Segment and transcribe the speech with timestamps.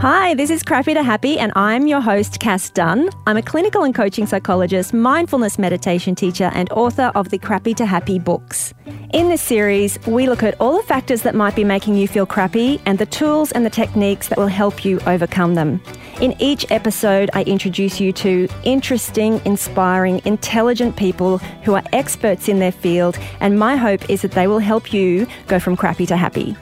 [0.00, 3.10] Hi, this is Crappy to Happy, and I'm your host, Cass Dunn.
[3.26, 7.84] I'm a clinical and coaching psychologist, mindfulness meditation teacher, and author of the Crappy to
[7.84, 8.72] Happy books.
[9.12, 12.24] In this series, we look at all the factors that might be making you feel
[12.24, 15.82] crappy and the tools and the techniques that will help you overcome them.
[16.22, 22.58] In each episode, I introduce you to interesting, inspiring, intelligent people who are experts in
[22.58, 26.16] their field, and my hope is that they will help you go from crappy to
[26.16, 26.56] happy.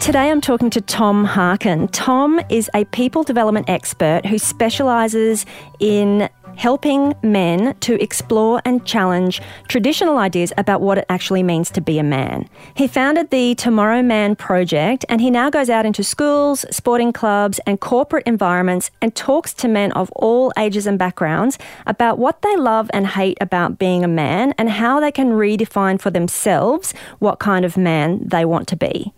[0.00, 1.88] Today I'm talking to Tom Harkin.
[1.88, 5.46] Tom is a people development expert who specialises
[5.80, 11.80] in helping men to explore and challenge traditional ideas about what it actually means to
[11.80, 12.48] be a man.
[12.74, 17.58] He founded the Tomorrow Man Project and he now goes out into schools, sporting clubs,
[17.66, 22.56] and corporate environments and talks to men of all ages and backgrounds about what they
[22.56, 27.38] love and hate about being a man and how they can redefine for themselves what
[27.38, 29.12] kind of man they want to be.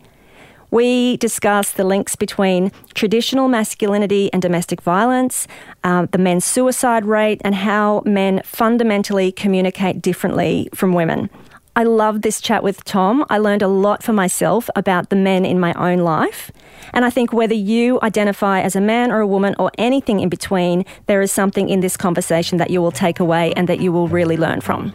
[0.70, 5.46] We discuss the links between traditional masculinity and domestic violence,
[5.84, 11.30] uh, the men's suicide rate, and how men fundamentally communicate differently from women.
[11.78, 13.26] I love this chat with Tom.
[13.28, 16.50] I learned a lot for myself about the men in my own life.
[16.94, 20.30] And I think whether you identify as a man or a woman or anything in
[20.30, 23.92] between, there is something in this conversation that you will take away and that you
[23.92, 24.90] will really learn from.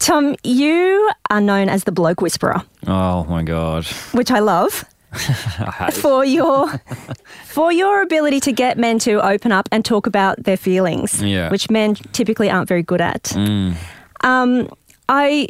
[0.00, 2.62] Tom, you are known as the bloke whisperer.
[2.86, 3.86] Oh my god.
[4.12, 4.84] Which I love.
[5.12, 6.68] I for your
[7.44, 11.48] for your ability to get men to open up and talk about their feelings, Yeah.
[11.50, 13.22] which men typically aren't very good at.
[13.24, 13.76] Mm.
[14.22, 14.68] Um,
[15.08, 15.48] I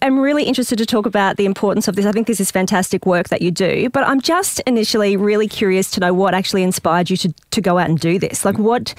[0.00, 2.06] am really interested to talk about the importance of this.
[2.06, 5.90] I think this is fantastic work that you do, but I'm just initially really curious
[5.92, 8.44] to know what actually inspired you to, to go out and do this.
[8.44, 8.94] Like what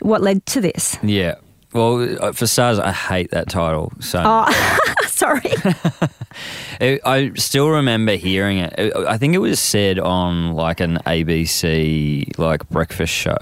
[0.00, 0.96] what led to this?
[1.02, 1.34] Yeah.
[1.72, 3.92] Well, uh, for starters, I hate that title.
[4.00, 5.42] So Oh, sorry.
[6.80, 8.72] It- I still remember hearing it.
[8.78, 13.36] It- I think it was said on like an ABC like breakfast show,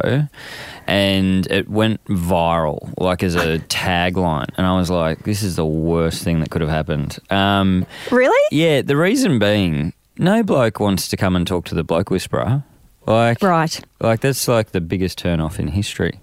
[0.87, 4.49] and it went viral like as a tagline.
[4.57, 8.41] And I was like, "This is the worst thing that could have happened." Um, really?
[8.51, 12.63] yeah, the reason being, no bloke wants to come and talk to the bloke whisperer.
[13.07, 13.81] Like, Right.
[14.01, 16.21] Like that's like the biggest turn off in history.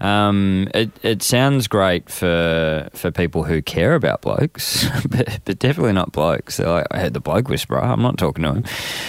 [0.00, 5.92] Um, it it sounds great for for people who care about blokes, but, but definitely
[5.94, 6.58] not blokes.
[6.58, 7.82] They're like, I heard the bloke whisperer.
[7.82, 8.64] I'm not talking to him.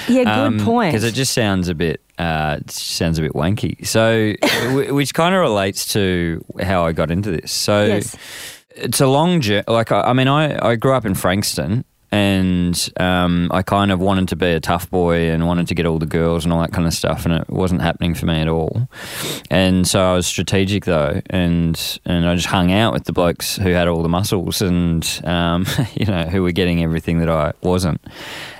[0.07, 0.93] Yeah, good point.
[0.93, 3.85] Because it just sounds a bit uh, sounds a bit wanky.
[3.85, 4.33] So,
[4.93, 7.51] which kind of relates to how I got into this.
[7.51, 8.15] So, Yes.
[8.77, 9.65] it's a long journey.
[9.67, 11.83] Like I, I mean, I, I grew up in Frankston,
[12.15, 15.85] and um, I kind of wanted to be a tough boy and wanted to get
[15.85, 18.39] all the girls and all that kind of stuff, and it wasn't happening for me
[18.39, 18.87] at all.
[19.51, 23.57] And so I was strategic though, and and I just hung out with the blokes
[23.57, 25.65] who had all the muscles and um,
[25.95, 27.99] you know who were getting everything that I wasn't.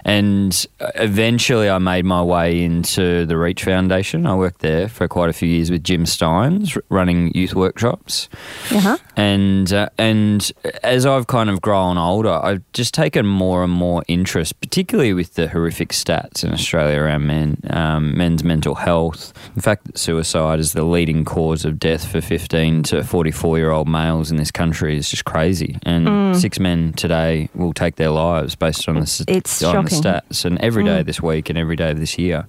[0.08, 0.54] And
[0.96, 4.28] eventually, I made my way into the Reach Foundation.
[4.28, 8.30] I worked there for quite a few years with Jim Stynes, r- running youth workshops
[8.72, 8.98] Uh-huh.
[9.16, 10.52] and uh, and
[10.84, 15.36] as I've kind of grown older, I've just taken more and more interest, particularly with
[15.36, 19.34] the horrific stats in Australia around men, um, men's mental health.
[19.56, 23.88] In fact, suicide is the leading cause of death for 15 to 44 year old
[23.88, 25.78] males in this country is just crazy.
[25.84, 30.02] And six men today will take their lives based on the, It's on shocking.
[30.02, 32.46] the stats, and every day this week and every day of this year.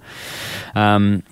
[0.74, 1.22] Um,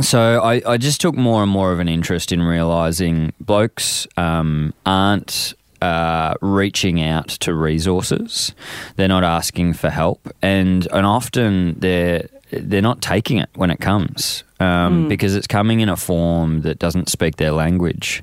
[0.00, 4.72] so I, I just took more and more of an interest in realizing blokes um,
[4.86, 8.54] aren't uh, reaching out to resources.
[8.96, 13.80] They're not asking for help, and and often they're they're not taking it when it
[13.80, 18.22] comes um, because it's coming in a form that doesn't speak their language.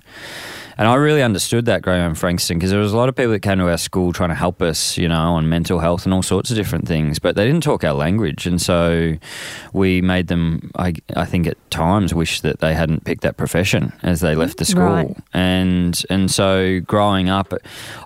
[0.78, 3.16] And I really understood that growing up in Frankston because there was a lot of
[3.16, 6.06] people that came to our school trying to help us, you know, on mental health
[6.06, 8.46] and all sorts of different things, but they didn't talk our language.
[8.46, 9.16] And so
[9.74, 13.92] we made them, I, I think at times, wish that they hadn't picked that profession
[14.04, 14.84] as they left the school.
[14.84, 15.18] Right.
[15.34, 17.54] And, and so growing up,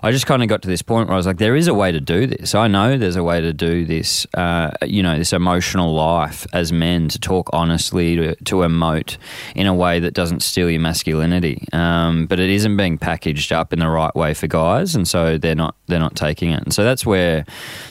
[0.02, 1.74] I just kind of got to this point where I was like, there is a
[1.74, 2.54] way to do this.
[2.54, 6.72] I know there's a way to do this, uh, you know, this emotional life as
[6.72, 9.18] men to talk honestly, to, to emote
[9.54, 11.66] in a way that doesn't steal your masculinity.
[11.72, 15.36] Um, but it isn't being packaged up in the right way for guys, and so
[15.36, 16.62] they're not they're not taking it.
[16.62, 17.44] And so that's where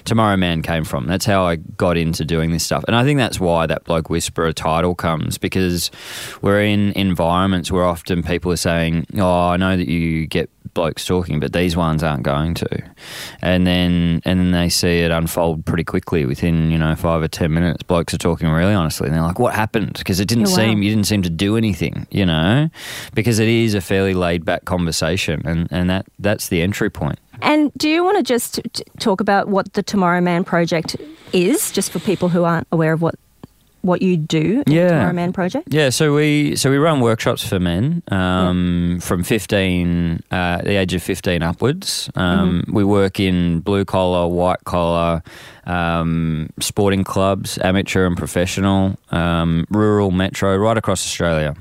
[0.05, 1.07] Tomorrow Man came from.
[1.07, 4.09] That's how I got into doing this stuff, and I think that's why that bloke
[4.09, 5.91] whisperer title comes because
[6.41, 11.05] we're in environments where often people are saying, "Oh, I know that you get blokes
[11.05, 12.83] talking, but these ones aren't going to.
[13.41, 17.27] And then and then they see it unfold pretty quickly within you know five or
[17.27, 17.83] ten minutes.
[17.83, 20.55] Blokes are talking really honestly, and they're like, "What happened?" Because it didn't Oh, wow.
[20.57, 22.69] seem you didn't seem to do anything, you know,
[23.13, 27.19] because it is a fairly laid back conversation, and and that that's the entry point.
[27.41, 30.95] And do you want to just t- talk about what the Tomorrow Man project
[31.33, 33.15] is, just for people who aren't aware of what
[33.81, 34.83] what you do in Yeah.
[34.83, 35.67] the Tomorrow Man project?
[35.73, 40.93] Yeah, so we so we run workshops for men um, from fifteen, uh, the age
[40.93, 42.09] of fifteen upwards.
[42.15, 45.21] Um, We work in blue collar, white collar,
[45.65, 51.55] um, sporting clubs, amateur and professional, um, rural, metro, right across Australia,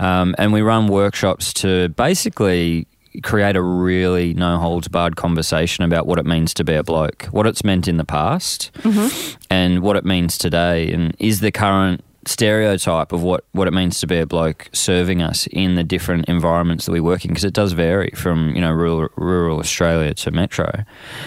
[0.00, 2.86] um, and we run workshops to basically
[3.22, 7.24] create a really no holds barred conversation about what it means to be a bloke,
[7.24, 9.36] what it's meant in the past, mm-hmm.
[9.50, 14.00] and what it means today, and is the current stereotype of what, what it means
[14.00, 17.30] to be a bloke serving us in the different environments that we work in?
[17.30, 20.84] Because it does vary from you know rural, rural Australia to metro,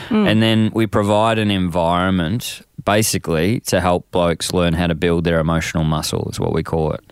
[0.09, 0.27] mm.
[0.27, 5.39] and then we provide an environment basically to help blokes learn how to build their
[5.39, 7.03] emotional muscle is what we call it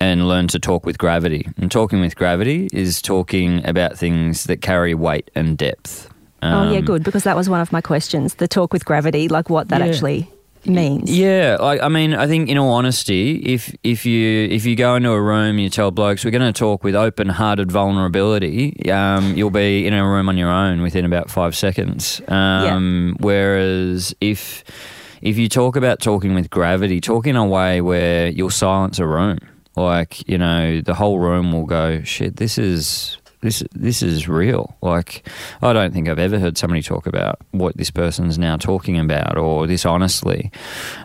[0.00, 4.62] and learn to talk with gravity and talking with gravity is talking about things that
[4.62, 6.08] carry weight and depth
[6.42, 8.36] oh yeah, Um, good because that was one of my questions.
[8.36, 9.88] The talk with gravity, like what that Yeah.
[9.88, 10.20] actually
[10.64, 11.10] means.
[11.10, 14.94] Yeah, like I mean, I think in all honesty, if if you if you go
[14.96, 19.50] into a room, you tell blokes we're going to talk with open-hearted vulnerability, um, you'll
[19.66, 22.22] be in a room on your own within about five seconds.
[22.28, 24.64] Um, Whereas if
[25.22, 29.06] if you talk about talking with gravity, talk in a way where you'll silence a
[29.06, 29.38] room,
[29.76, 34.76] like you know, the whole room will go, "Shit, this is." This this is real.
[34.82, 35.26] Like
[35.62, 39.38] I don't think I've ever heard somebody talk about what this person's now talking about,
[39.38, 40.50] or this honestly.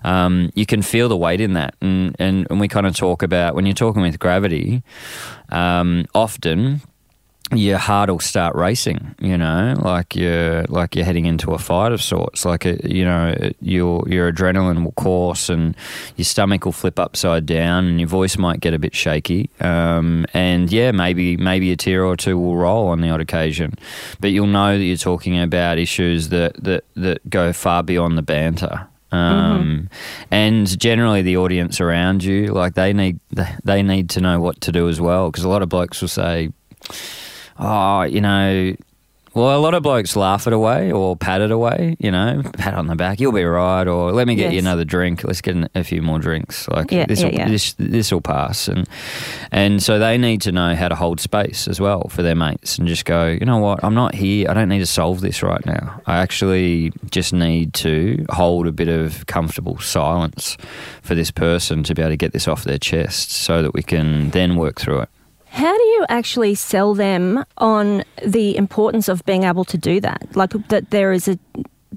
[0.04, 3.24] Um, you can feel the weight in that, and and, and we kind of talk
[3.24, 4.84] about when you're talking with gravity.
[5.48, 6.82] Um, often,
[7.52, 9.16] your heart will start racing.
[9.20, 12.44] You know, like you're like you're heading into a fight of sorts.
[12.46, 15.76] Like it, you know, your your adrenaline will course, and
[16.16, 19.50] your stomach will flip upside down, and your voice might get a bit shaky.
[19.60, 23.76] Um, and yeah, maybe maybe a tear or two will roll on the odd occasion,
[24.20, 28.24] but you'll know that you're talking about issues that that that go far beyond the
[28.24, 28.88] banter.
[29.12, 29.90] Um,
[30.30, 33.20] and generally the audience around you, like they need
[33.64, 36.10] they need to know what to do as well, because a lot of blokes will
[36.10, 36.50] say,
[37.58, 38.76] oh, you know,
[39.36, 42.74] well, a lot of blokes laugh it away or pat it away, you know, pat
[42.74, 45.26] on the back, you'll be right, or let me get you another drink.
[45.26, 46.70] Let's get a few more drinks.
[46.70, 47.50] Like Yeah, this, yeah, will, yeah.
[47.50, 48.88] this, this will pass, and
[49.52, 52.78] and so they need to know how to hold space as well for their mates,
[52.78, 54.50] and just go, you know what, I'm not here.
[54.50, 56.02] I don't need to solve this right now.
[56.06, 60.56] I actually just need to hold a bit of comfortable silence
[61.02, 63.84] for this person to be able to get this off their chest, so that we
[63.84, 65.10] can then work through it.
[65.56, 70.36] How do you actually sell them on the importance of being able to do that?
[70.36, 71.40] Like that there is a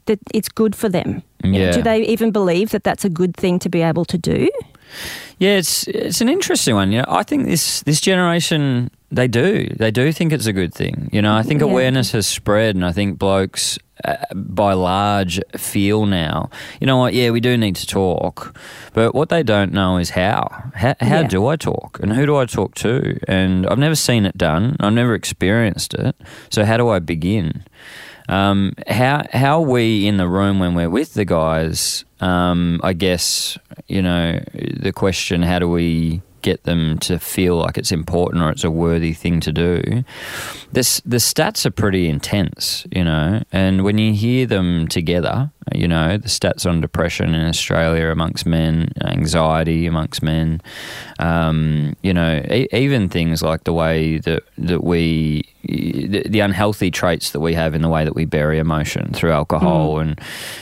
[0.06, 1.22] that it's good for them.
[1.42, 1.72] Yeah.
[1.72, 4.48] Do they even believe that that's a good thing to be able to do?
[5.38, 6.92] Yeah, it's it's an interesting one.
[6.92, 10.74] You know, I think this this generation they do they do think it's a good
[10.74, 11.08] thing.
[11.12, 11.68] You know, I think Yeah.
[11.68, 16.50] awareness has spread, and I think blokes uh, by large feel now.
[16.80, 17.14] You know what?
[17.14, 18.54] Yeah, we do need to talk,
[18.92, 20.70] but what they don't know is how.
[20.74, 21.26] How, how Yeah.
[21.28, 23.18] do I talk, and who do I talk to?
[23.26, 24.76] And I've never seen it done.
[24.78, 26.14] I've never experienced it.
[26.50, 27.64] So how do I begin?
[28.28, 32.04] Um, how how are we in the room when we're with the guys?
[32.20, 33.56] Um, I guess
[33.88, 38.50] you know the question: How do we get them to feel like it's important or
[38.50, 40.04] it's a worthy thing to do?
[40.72, 45.88] This the stats are pretty intense, you know, and when you hear them together, you
[45.88, 50.60] know, the stats on depression in Australia amongst men, anxiety amongst men,
[51.18, 56.90] um, you know, e- even things like the way that that we, the, the unhealthy
[56.90, 60.20] traits that we have in the way that we bury emotion through alcohol and,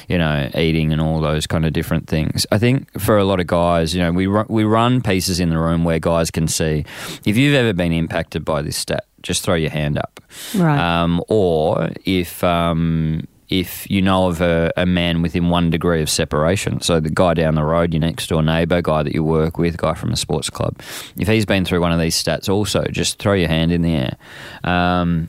[0.09, 2.47] you know, eating and all those kind of different things.
[2.51, 5.51] I think for a lot of guys, you know, we run, we run pieces in
[5.51, 6.85] the room where guys can see
[7.25, 10.21] if you've ever been impacted by this stat, just throw your hand up.
[10.55, 10.79] Right.
[10.79, 16.11] Um, or if um, if you know of a, a man within one degree of
[16.11, 19.57] separation, so the guy down the road, your next door neighbour, guy that you work
[19.59, 20.77] with, guy from a sports club,
[21.17, 23.95] if he's been through one of these stats, also just throw your hand in the
[23.95, 24.17] air.
[24.65, 25.29] Um,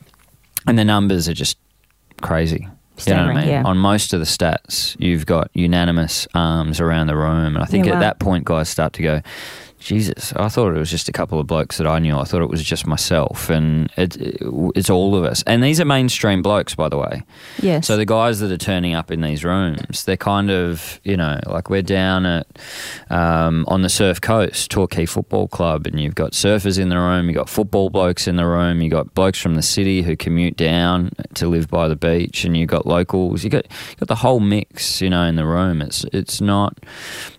[0.66, 1.58] and the numbers are just
[2.22, 2.68] crazy.
[3.06, 3.50] You know what I mean?
[3.50, 3.64] yeah.
[3.64, 7.86] On most of the stats, you've got unanimous arms around the room, and I think
[7.86, 8.00] Yeah, at wow.
[8.02, 9.22] that point, guys start to go,
[9.80, 12.18] Jesus, I thought it was just a couple of blokes that I knew.
[12.18, 14.18] I thought it was just myself, and it,
[14.76, 15.44] it's all of us.
[15.46, 17.24] And these are mainstream blokes, by the way.
[17.62, 17.86] Yes.
[17.86, 21.40] So the guys that are turning up in these rooms, they're kind of, you know,
[21.46, 22.48] like we're down at
[23.10, 27.28] um, on the Surf Coast, Torquay Football Club, and you've got surfers in the room,
[27.28, 30.58] you've got football blokes in the room, you've got blokes from the city who commute
[30.58, 33.44] down to live by the beach, and you've got locals.
[33.44, 35.82] You got you got the whole mix, you know, in the room.
[35.82, 36.80] It's it's not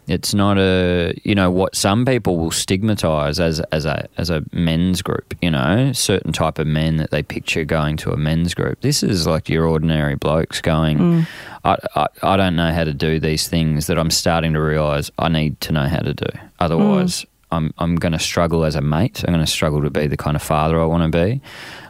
[0.09, 4.43] it's not a you know what some people will stigmatize as as a as a
[4.53, 5.35] men's group.
[5.43, 8.81] You know, certain type of men that they picture going to a men's group.
[8.81, 10.99] This is like your ordinary blokes going.
[10.99, 11.27] Mm.
[11.65, 15.11] I, I I don't know how to do these things that I'm starting to realize
[15.19, 16.39] I need to know how to do.
[16.59, 17.27] Otherwise.
[17.51, 19.25] I'm I'm going to struggle as a mate.
[19.27, 21.41] I'm going to struggle to be the kind of father I want to be,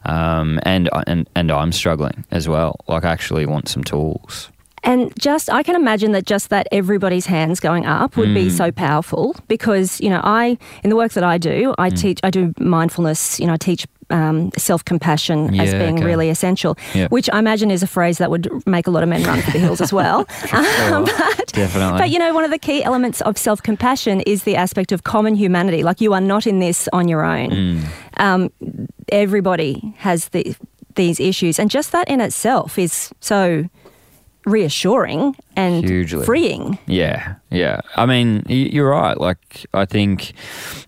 [0.04, 2.76] um, and and and I'm struggling as well.
[2.86, 4.50] Like I actually want some tools.
[4.82, 8.34] And just, I can imagine that just that everybody's hands going up would Mm.
[8.34, 11.74] be so powerful because, you know, I, in the work that I do, Mm.
[11.78, 16.04] I teach, I do mindfulness, you know, I teach um, self compassion as being okay.
[16.06, 17.08] really essential, Yeah.
[17.08, 19.50] which I imagine is a phrase that would make a lot of men run for
[19.50, 20.26] the hills as well.
[20.54, 21.98] Um, but, Definitely.
[21.98, 25.04] but, you know, one of the key elements of self compassion is the aspect of
[25.04, 25.82] common humanity.
[25.82, 27.50] Like you are not in this on your own.
[27.50, 27.84] Mm.
[28.16, 28.50] Um,
[29.12, 30.54] everybody has the,
[30.94, 31.58] these issues.
[31.58, 33.68] And just that in itself is so
[34.48, 36.24] reassuring and Hugely.
[36.24, 36.78] freeing.
[36.86, 37.80] Yeah, yeah.
[37.96, 39.18] I mean, you're right.
[39.18, 40.32] Like, I think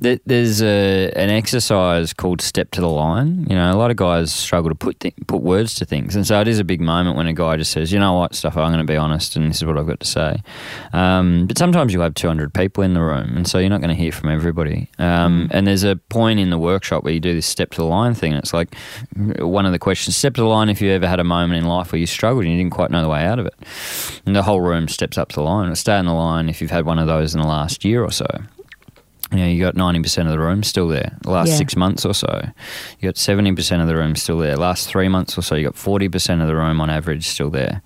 [0.00, 3.47] that there's a, an exercise called step to the line.
[3.50, 6.25] You know, a lot of guys struggle to put th- put words to things, and
[6.25, 8.57] so it is a big moment when a guy just says, "You know what, stuff.
[8.57, 10.41] I'm going to be honest, and this is what I've got to say."
[10.93, 13.95] Um, but sometimes you have 200 people in the room, and so you're not going
[13.97, 14.89] to hear from everybody.
[14.99, 17.87] Um, And there's a point in the workshop where you do this step to the
[17.87, 18.33] line thing.
[18.33, 18.75] And it's like
[19.41, 21.69] one of the questions: step to the line if you ever had a moment in
[21.69, 23.55] life where you struggled and you didn't quite know the way out of it.
[24.27, 25.75] And the whole room steps up to the line.
[25.75, 28.11] Stay on the line if you've had one of those in the last year or
[28.12, 28.26] so.
[29.33, 31.17] You know, you got 90% of the room still there.
[31.23, 31.55] The last Yeah.
[31.57, 32.49] six months or so,
[32.99, 34.57] you got 70% of the room still there.
[34.57, 37.81] Last three months or so, you got 40% of the room on average still there.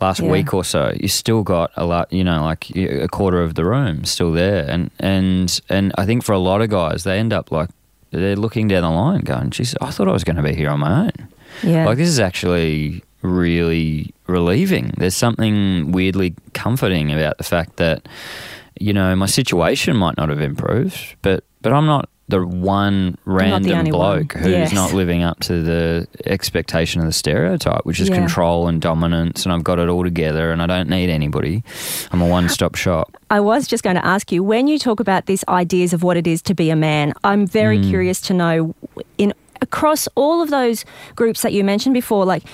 [0.00, 0.30] Last Yeah.
[0.30, 3.64] week or so, you still got a lot, you know, like a quarter of the
[3.64, 4.64] room still there.
[4.68, 7.68] And, and, and I think for a lot of guys, they end up like,
[8.10, 10.70] they're looking down the line going, geez, I thought I was going to be here
[10.70, 11.12] on my own.
[11.62, 11.86] Yeah.
[11.86, 14.92] Like this is actually really relieving.
[14.96, 18.08] There's something weirdly comforting about the fact that
[18.78, 23.16] you know my situation might not have improved, but but I'm not the one the
[23.24, 23.90] random one.
[23.90, 24.72] bloke who's Yes.
[24.72, 28.14] not living up to the expectation of the stereotype, which is Yeah.
[28.14, 31.64] control and dominance, and I've got it all together, and I don't need anybody.
[32.12, 33.16] I'm a one-stop shop.
[33.30, 36.16] I was just going to ask you when you talk about these ideas of what
[36.16, 37.88] it is to be a man, I'm very Mm.
[37.88, 38.74] curious to know
[39.18, 40.86] in across all of those
[41.16, 42.44] groups that you mentioned before, like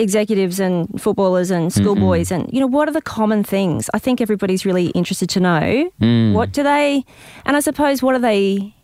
[0.00, 3.88] executives and footballers and schoolboys, and you know, what are the common things?
[3.94, 5.90] I think everybody's really interested to know.
[6.00, 6.32] Mm.
[6.32, 7.04] What do they,
[7.44, 8.74] and I suppose, what are they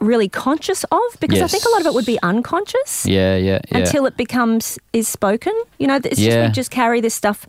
[0.00, 1.00] really conscious of?
[1.20, 3.78] Because I think a lot of it would be unconscious Yeah, yeah, yeah.
[3.78, 5.52] until it becomes is spoken.
[5.78, 7.46] You know, it's just we just carry this stuff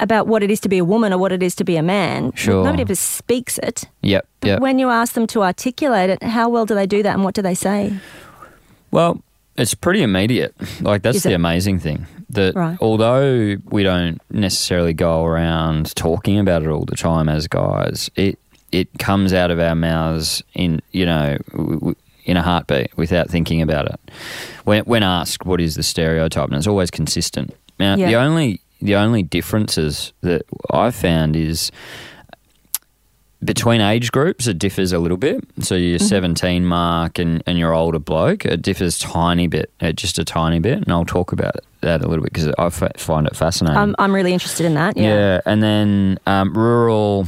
[0.00, 1.82] about what it is to be a woman or what it is to be a
[1.82, 2.32] man.
[2.34, 2.64] Sure.
[2.64, 3.84] Nobody ever speaks it.
[4.02, 4.60] yep, But yep.
[4.60, 7.34] when you ask them to articulate it, how well do they do that and what
[7.34, 7.96] do they say?
[8.90, 9.22] Well,
[9.56, 10.54] it's pretty immediate.
[10.80, 11.34] Like that's Is the it?
[11.34, 12.06] amazing thing.
[12.30, 12.76] That Right.
[12.80, 18.38] although we don't necessarily go around talking about it all the time as guys, it
[18.72, 21.36] it comes out of our mouths in you know
[22.24, 24.00] in a heartbeat without thinking about it.
[24.64, 27.54] When when asked what is the stereotype, and it's always consistent.
[27.78, 28.08] Now Yeah.
[28.08, 31.70] the only the only differences that I've found is
[33.44, 35.44] between age groups, it differs a little bit.
[35.60, 36.06] So your Mm-hmm.
[36.06, 40.58] 17 mark and, and your older bloke, it differs tiny bit, uh, just a tiny
[40.60, 40.78] bit.
[40.78, 43.76] And I'll talk about that a little bit because I f- find it fascinating.
[43.78, 44.96] I'm, I'm really interested in that.
[44.96, 45.02] Yeah.
[45.14, 45.40] yeah.
[45.46, 47.26] And then um, rural,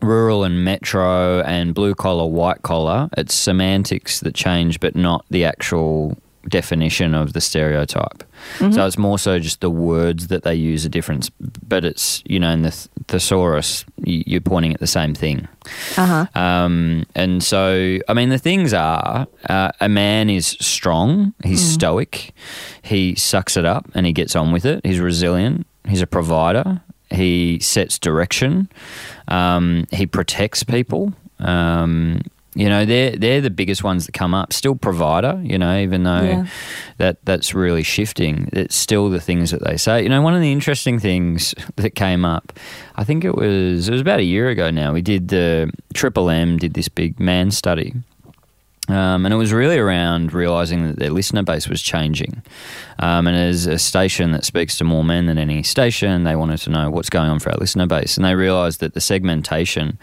[0.00, 5.44] rural and metro and blue collar, white collar, it's semantics that change, but not the
[5.44, 6.18] actual
[6.48, 8.24] definition of the stereotype.
[8.58, 8.72] Mm-hmm.
[8.72, 11.30] So it's more so just the words that they use are different,
[11.66, 15.46] but it's, you know, in the th- thesaurus, you're pointing at the same thing.
[15.96, 16.40] Uh huh.
[16.40, 22.32] Um, and so, I mean, the things are uh, a man is strong, he's stoic,
[22.82, 26.80] he sucks it up and he gets on with it, he's resilient, he's a provider,
[27.10, 28.68] he sets direction,
[29.28, 31.12] um, he protects people.
[31.38, 32.22] Um,
[32.54, 34.52] you know, they're they're the biggest ones that come up.
[34.52, 36.46] Still provider, you know, even though Yeah.
[36.98, 38.48] that that's really shifting.
[38.52, 40.02] It's still the things that they say.
[40.02, 42.52] You know, one of the interesting things that came up,
[42.96, 44.92] I think it was it was about a year ago now.
[44.92, 47.94] We did the Triple M did this big man study,
[48.88, 52.42] Um, and it was really around realizing that their listener base was changing.
[52.98, 56.58] Um, and as a station that speaks to more men than any station, they wanted
[56.58, 58.16] to know what's going on for our listener base.
[58.16, 59.98] And they realized that the segmentation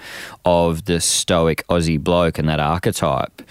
[0.45, 3.41] of the stoic Aussie bloke and that archetype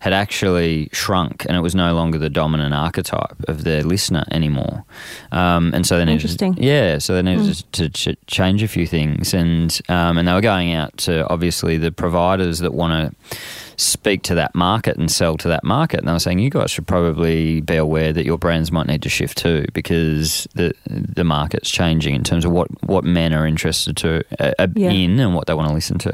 [0.00, 4.84] had actually shrunk, and it was no longer the dominant archetype of their listener anymore.
[5.32, 6.56] Um, and so they needed, Interesting.
[6.56, 10.40] yeah, so they needed to ch- change a few things, and um, and they were
[10.40, 13.36] going out to obviously the providers that want to
[13.80, 16.00] speak to that market and sell to that market.
[16.00, 19.02] And I was saying you guys should probably be aware that your brands might need
[19.02, 23.46] to shift too because the the market's changing in terms of what, what men are
[23.46, 24.90] interested to uh, uh, Yeah.
[24.90, 26.12] in and what they want to listen to.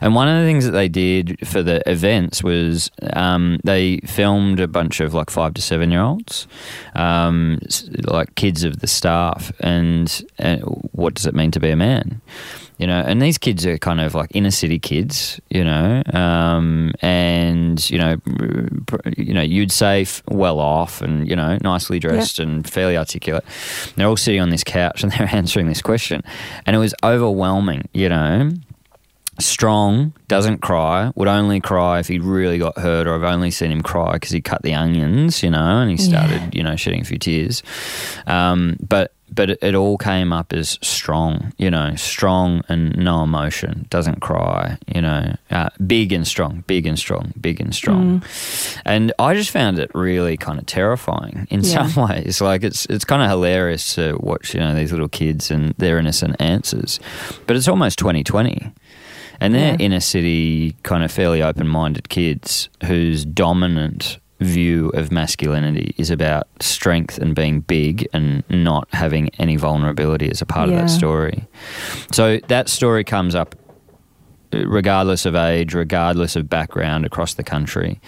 [0.00, 4.60] And one of the things that they did for the events was um, they filmed
[4.60, 6.46] a bunch of like five to seven year olds,
[6.94, 7.58] um,
[8.04, 10.60] like kids of the staff, and, and
[10.92, 12.20] what does it mean to be a man?
[12.80, 16.92] You know, and these kids are kind of like inner city kids, you know, um,
[17.02, 18.16] and you know,
[18.86, 22.96] pr- you know, you'd say f- well off and you know, nicely dressed and fairly
[22.96, 23.44] articulate.
[23.96, 26.22] They're all sitting on this couch and they're answering this question,
[26.64, 28.52] and it was overwhelming, you know.
[29.38, 33.70] Strong, doesn't cry, would only cry if he really got hurt, or I've only seen
[33.70, 37.00] him cry because he cut the onions, you know, and he started, you know, shedding
[37.00, 37.62] a few tears.
[38.26, 43.22] Um, but but it, it all came up as strong, you know, strong and no
[43.22, 48.22] emotion, doesn't cry, you know, uh, big and strong, big and strong, big and strong.
[48.84, 51.86] And I just found it really kind of terrifying in Yeah.
[51.86, 52.40] some ways.
[52.40, 55.98] Like it's it's kind of hilarious to watch, you know, these little kids and their
[55.98, 56.98] innocent answers,
[57.46, 58.72] but it's almost 2020.
[59.42, 59.76] And they're Yeah.
[59.86, 66.48] inner city, kind of fairly open minded kids whose dominant view of masculinity is about
[66.60, 71.46] strength and being big and not having any vulnerability as a part of that story.
[72.12, 73.54] So that story comes up
[74.52, 78.00] regardless of age, regardless of background across the country.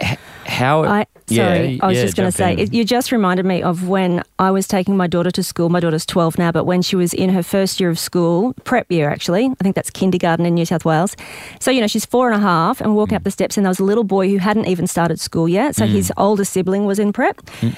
[0.00, 3.12] H- How I, sorry, yeah, I was yeah, just going to say, it, you just
[3.12, 5.68] reminded me of when I was taking my daughter to school.
[5.68, 8.90] My daughter's 12 now, but when she was in her first year of school, prep
[8.90, 11.16] year actually, I think that's kindergarten in New South Wales.
[11.60, 13.18] So, you know, she's four and a half and walking mm.
[13.18, 15.76] up the steps, and there was a little boy who hadn't even started school yet.
[15.76, 15.88] So mm.
[15.88, 17.36] his older sibling was in prep.
[17.60, 17.76] Mm.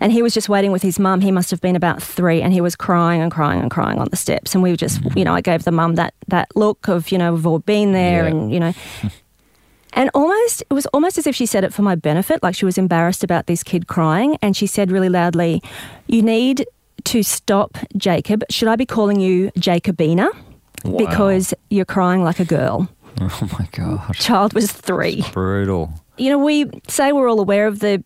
[0.00, 1.20] And he was just waiting with his mum.
[1.20, 4.08] He must have been about three, and he was crying and crying and crying on
[4.10, 4.54] the steps.
[4.54, 7.18] And we were just, you know, I gave the mum that that look of, you
[7.18, 8.30] know, we've all been there, Yeah.
[8.30, 8.72] and you know,
[9.92, 12.64] and almost, it was almost as if she said it for my benefit, like she
[12.64, 14.36] was embarrassed about this kid crying.
[14.42, 15.62] And she said really loudly,
[16.06, 16.66] You need
[17.04, 18.42] to stop Jacob.
[18.50, 20.28] Should I be calling you Jacobina?
[20.84, 20.96] Wow.
[20.98, 22.88] Because you're crying like a girl.
[23.20, 25.24] oh my god, Child was three.
[25.32, 25.92] brutal.
[26.18, 28.04] You know, we say we're all aware of the.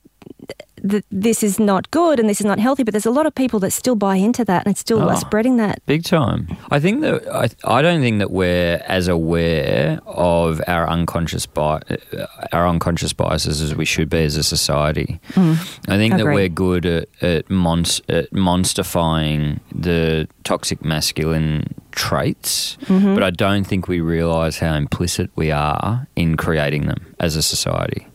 [0.84, 3.34] That this is not good and this is not healthy, but there's a lot of
[3.34, 5.10] people that still buy into that and it's still are Oh.
[5.10, 5.80] Ah, spreading that.
[5.86, 6.48] Big time.
[6.70, 11.80] I think that I, I don't think that we're as aware of our unconscious bi-
[11.88, 15.20] uh, our unconscious biases as we should be as a society.
[15.34, 15.54] Mm.
[15.88, 23.14] I think that we're good at at, monst- at monsterifying the toxic masculine traits, mm-hmm.
[23.14, 27.42] but I don't think we realize how implicit we are in creating them as a
[27.42, 28.06] society.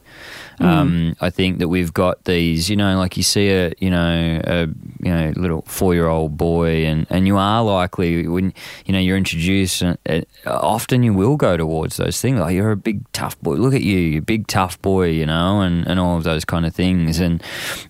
[0.59, 4.41] Um, I think that we've got these, you know, like you see a, you know,
[4.43, 4.61] a,
[5.05, 8.53] you know, little four-year-old boy, and, and you are likely when,
[8.85, 12.39] you know, you're introduced, and uh, often you will go towards those things.
[12.39, 13.53] Like you're a big tough boy.
[13.53, 16.65] Look at you, you're big tough boy, you know, and, and all of those kind
[16.65, 17.43] of things, and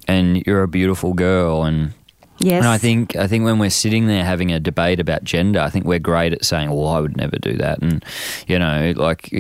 [0.08, 1.94] and you're a beautiful girl, and
[2.40, 2.60] Yes.
[2.60, 5.70] and I think I think when we're sitting there having a debate about gender, I
[5.70, 8.04] think we're great at saying, "Well, I would never do that," and
[8.48, 9.34] you know, like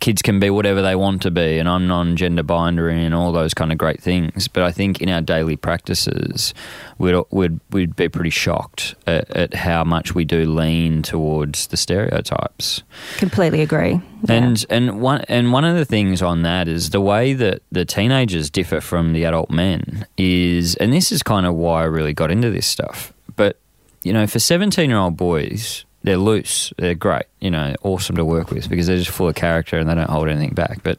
[0.00, 3.54] kids can be whatever they want to be, and I'm non-gender binary and all those
[3.54, 4.48] kind of great things.
[4.48, 6.54] But I think in our daily practices,
[6.98, 11.76] we'd we'd, we'd be pretty shocked at, at how much we do lean towards the
[11.76, 12.82] stereotypes.
[13.16, 14.00] Completely agree.
[14.28, 17.84] And and one and one of the things on that is the way that the
[17.84, 22.12] teenagers differ from the adult men is, and this is kind of why I really
[22.14, 23.12] got into this stuff.
[23.34, 23.58] But
[24.02, 28.68] you know, for seventeen-year-old boys, they're loose, they're great, you know, awesome to work with
[28.68, 30.82] because they're just full of character and they don't hold anything back.
[30.82, 30.98] But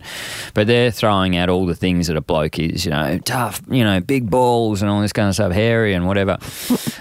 [0.54, 3.84] but they're throwing out all the things that a bloke is, you know, tough, you
[3.84, 6.38] know, big balls and all this kind of stuff, hairy and whatever.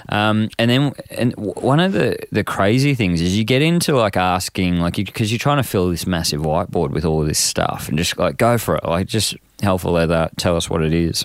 [0.09, 4.15] Um, and then, and one of the, the crazy things is you get into like
[4.15, 7.89] asking, like, because you, are trying to fill this massive whiteboard with all this stuff
[7.89, 10.93] and just like go for it, like, just hell for leather, tell us what it
[10.93, 11.25] is.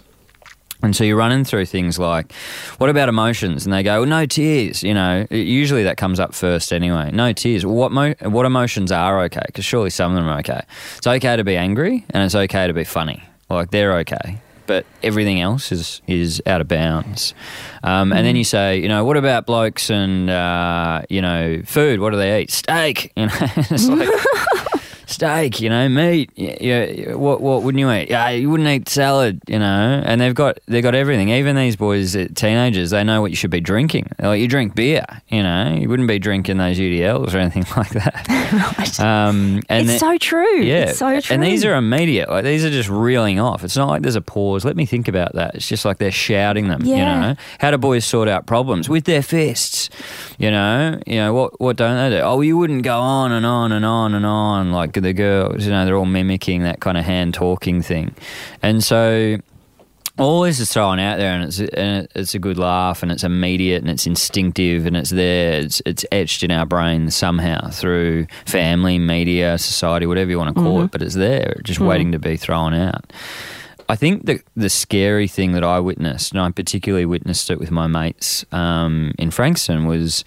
[0.84, 2.32] And so you're running through things like,
[2.78, 3.66] what about emotions?
[3.66, 4.84] And they go, well, no tears.
[4.84, 7.10] You know, usually that comes up first anyway.
[7.12, 7.66] No tears.
[7.66, 9.42] What mo- what emotions are okay?
[9.48, 10.62] Because surely some of them are okay.
[10.98, 13.24] It's okay to be angry and it's okay to be funny.
[13.50, 14.40] Like they're okay.
[14.68, 17.34] But everything else is, is out of bounds.
[17.84, 22.02] Um, and then you say, you know, what about blokes and, uh, you know, food?
[22.02, 22.52] What do they eat?
[22.52, 23.14] Steak.
[23.18, 24.10] You know, it's like,
[25.08, 26.30] steak, you know, meat.
[26.36, 28.10] Yeah, yeah, what what wouldn't you eat?
[28.10, 30.04] Yeah, you wouldn't eat salad, you know.
[30.06, 31.30] And they've got they've got everything.
[31.30, 34.10] Even these boys, teenagers, they know what you should be drinking.
[34.20, 35.74] Like you drink beer, you know.
[35.74, 38.28] You wouldn't be drinking those UDLs or anything like that.
[38.78, 39.00] right.
[39.00, 40.62] Um, and it's so true.
[40.62, 41.34] yeah, It's so true.
[41.34, 42.30] and these are immediate.
[42.30, 43.64] Like these are just reeling off.
[43.64, 44.64] It's not like there's a pause.
[44.66, 45.56] Let me think about that.
[45.56, 46.84] It's just like they're shouting them.
[46.84, 47.20] You Yeah.
[47.30, 49.90] know, how do boys sort out problems with their fists?
[50.38, 51.60] You know, you know what?
[51.62, 52.22] What don't they do?
[52.24, 55.66] Oh, you wouldn't go on and on and on and on like the girls.
[55.66, 58.16] You know, they're all mimicking that kind of hand talking thing,
[58.62, 59.38] and so
[60.18, 63.24] all this is thrown out there, and it's and it's a good laugh, and it's
[63.24, 65.62] immediate, and it's instinctive, and it's there.
[65.62, 70.62] It's it's etched in our brains somehow through family, media, society, whatever you want to
[70.62, 70.92] call it.
[70.92, 73.12] But it's there, just waiting to be thrown out.
[73.90, 77.72] I think the the scary thing that I witnessed, and I particularly witnessed it with
[77.72, 80.26] my mates um, in Frankston, was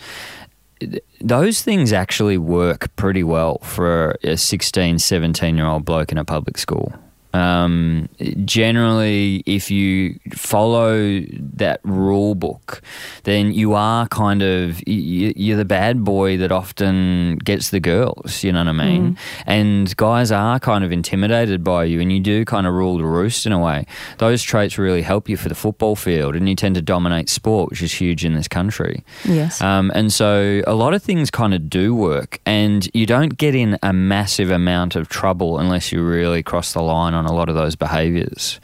[1.21, 6.25] those things actually work pretty well for a 16, 17 year old bloke in a
[6.25, 6.93] public school.
[7.33, 8.09] Um,
[8.45, 11.21] generally, if you follow
[11.57, 12.83] that rule book,
[13.25, 18.43] then you are kind of you're the bad boy that often gets the girls.
[18.43, 19.19] You know what I mean?
[19.47, 23.05] And guys are kind of intimidated by you, and you do kind of rule the
[23.05, 23.87] roost in a way.
[24.19, 27.71] Those traits really help you for the football field, and you tend to dominate sport,
[27.71, 29.05] which is huge in this country.
[29.25, 29.61] Yes.
[29.61, 33.55] Um, and so a lot of things kind of do work, and you don't get
[33.55, 37.49] in a massive amount of trouble unless you really cross the line on a lot
[37.49, 38.59] of those behaviors.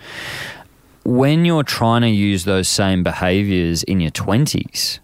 [1.05, 4.99] When you're trying to use those same behaviors in your 20s,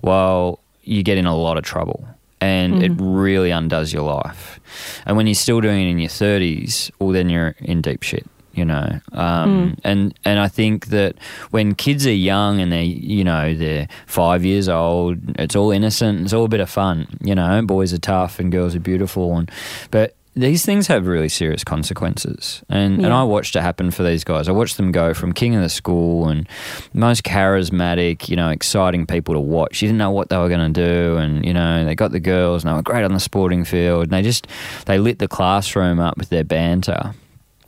[0.00, 2.06] well, you get in a lot of trouble.
[2.40, 4.58] And it really undoes your life.
[5.06, 8.26] And when you're still doing it in your 30s, well, then you're in deep shit
[8.54, 11.16] you know um, and and I think that
[11.50, 16.20] when kids are young and they you know they're five years old it's all innocent
[16.22, 19.36] it's all a bit of fun you know boys are tough and girls are beautiful
[19.38, 19.50] and
[19.90, 22.62] but these things have really serious consequences.
[22.68, 24.48] And and I watched it happen for these guys.
[24.48, 26.48] I watched them go from king of the school and
[26.94, 29.82] most charismatic you know exciting people to watch.
[29.82, 32.20] You didn't know what they were going to do and you know they got the
[32.20, 34.04] girls and they were great on the sporting field.
[34.04, 34.46] And they just
[34.86, 37.14] they lit the classroom up with their banter.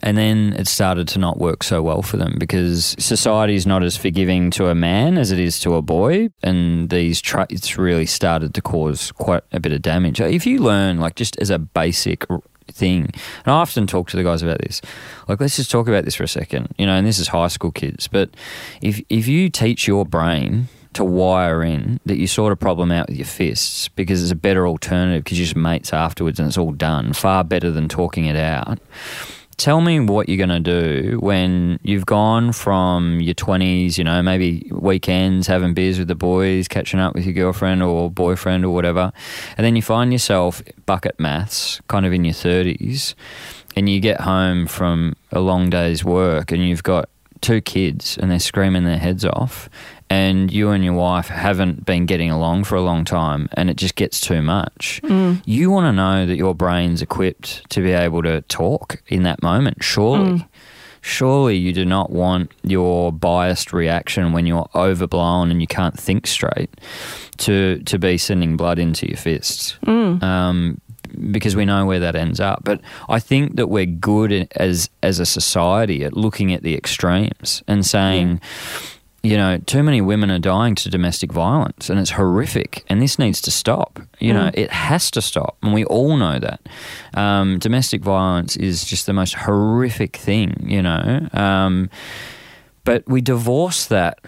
[0.05, 3.83] And then it started to not work so well for them because society is not
[3.83, 6.29] as forgiving to a man as it is to a boy.
[6.43, 10.21] And these traits really started to cause quite a bit of damage.
[10.21, 12.27] If you learn, like, just as a basic
[12.69, 14.81] thing, and I often talk to the guys about this,
[15.29, 17.49] like, let's just talk about this for a second, you know, and this is high
[17.49, 18.31] school kids, but
[18.81, 23.09] if, if you teach your brain, to wire in that you sort of problem out
[23.09, 26.57] with your fists because it's a better alternative because you're just mates afterwards and it's
[26.57, 27.13] all done.
[27.13, 28.79] Far better than talking it out
[29.57, 34.23] tell me what you're going to do when you've gone from your 20s, you know,
[34.23, 38.71] maybe weekends, having beers with the boys, catching up with your girlfriend or boyfriend or
[38.71, 39.13] whatever,
[39.57, 43.15] and then you find yourself bucket maths kind of in your 30s,
[43.77, 47.09] and you get home from a long day's work and you've got
[47.41, 49.69] two kids and they're screaming their heads off
[50.11, 53.77] and you and your wife haven't been getting along for a long time and it
[53.77, 55.43] just gets too much, mm.
[55.45, 59.43] you want to know that your brain's equipped to be able to talk in that
[59.43, 60.41] moment, surely.
[60.41, 60.49] Mm.
[61.01, 66.27] Surely you do not want your biased reaction when you're overblown and you can't think
[66.27, 66.71] straight
[67.37, 69.77] to to be sending blood into your fists.
[69.85, 70.23] Mm.
[70.23, 70.81] Um,
[71.31, 72.63] because we know where that ends up.
[72.65, 77.63] But I think that we're good as as a society at looking at the extremes
[77.69, 78.41] and saying,
[79.25, 83.19] you know, too many women are dying to domestic violence and it's horrific and this
[83.19, 83.99] needs to stop.
[84.21, 85.57] You know, it has to stop.
[85.63, 86.61] And we all know that.
[87.15, 91.27] Um, domestic violence is just the most horrific thing, you know.
[91.33, 91.89] Um,
[92.85, 94.21] but we divorce that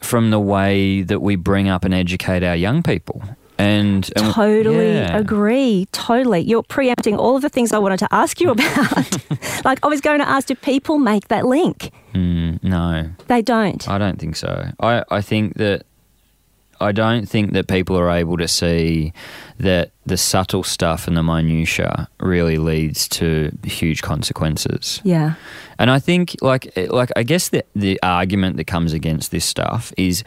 [0.00, 3.22] from the way that we bring up and educate our young people.
[3.58, 5.16] And, and Totally yeah.
[5.16, 5.86] agree.
[5.92, 6.40] Totally.
[6.40, 9.64] You're preempting all of the things I wanted to ask you about.
[9.64, 11.90] like, I was going to ask, do people make that link?
[12.14, 13.88] Mm, no, They don't.
[13.88, 14.70] I don't think so.
[14.80, 15.86] I, I think that
[16.80, 19.12] I don't think that people are able to see
[19.58, 25.00] that the subtle stuff and the minutia really leads to huge consequences.
[25.02, 25.34] Yeah.
[25.78, 29.92] And I think, like, like I guess the the argument that comes against this stuff
[29.96, 30.22] is,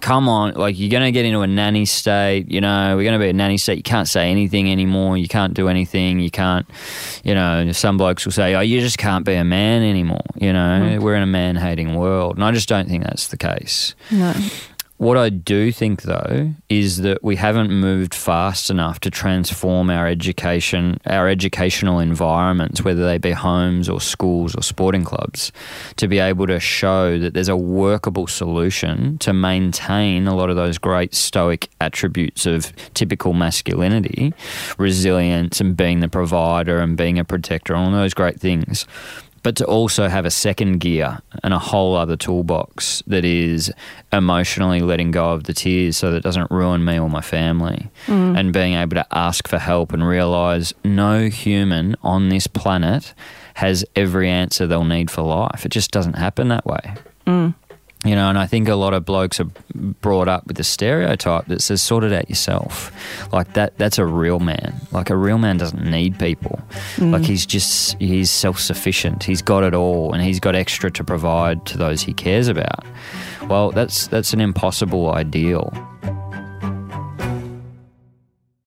[0.00, 2.50] come on, like you're going to get into a nanny state.
[2.50, 3.76] You know, we're going to be a nanny state.
[3.76, 5.16] You can't say anything anymore.
[5.16, 6.20] You can't do anything.
[6.20, 6.66] You can't,
[7.24, 7.70] you know.
[7.72, 10.24] Some blokes will say, oh, you just can't be a man anymore.
[10.36, 11.00] You know, mm.
[11.00, 13.94] we're in a man hating world, and I just don't think that's the case.
[14.10, 14.34] No.
[14.98, 20.08] What I do think, though, is that we haven't moved fast enough to transform our
[20.08, 25.52] education, our educational environments, whether they be homes or schools or sporting clubs,
[25.96, 30.56] to be able to show that there's a workable solution to maintain a lot of
[30.56, 34.34] those great stoic attributes of typical masculinity,
[34.78, 38.84] resilience, and being the provider and being a protector, and all those great things
[39.48, 43.72] but to also have a second gear and a whole other toolbox that is
[44.12, 47.88] emotionally letting go of the tears so that it doesn't ruin me or my family
[48.04, 48.38] mm.
[48.38, 53.14] and being able to ask for help and realize no human on this planet
[53.54, 56.94] has every answer they'll need for life it just doesn't happen that way
[57.26, 57.54] mm.
[58.04, 61.46] You know, and I think a lot of blokes are brought up with the stereotype
[61.46, 62.92] that says sort it out yourself.
[63.32, 64.80] Like that that's a real man.
[64.92, 66.60] Like a real man doesn't need people.
[66.96, 67.12] Mm.
[67.12, 69.24] Like he's just he's self-sufficient.
[69.24, 72.84] He's got it all and he's got extra to provide to those he cares about.
[73.48, 75.72] Well, that's that's an impossible ideal.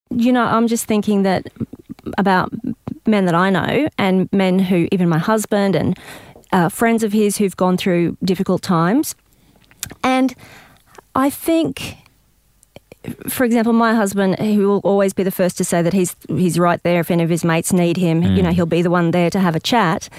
[0.09, 1.47] You know, I'm just thinking that
[2.17, 2.51] about
[3.07, 5.97] men that I know and men who even my husband and
[6.51, 9.15] uh, friends of his who've gone through difficult times.
[10.03, 10.33] And
[11.15, 11.97] I think,
[13.27, 16.59] for example, my husband, he will always be the first to say that he's he's
[16.59, 18.21] right there if any of his mates need him.
[18.21, 18.37] Mm.
[18.37, 18.53] You know, mm.
[18.53, 20.09] he'll be the one there to have a chat.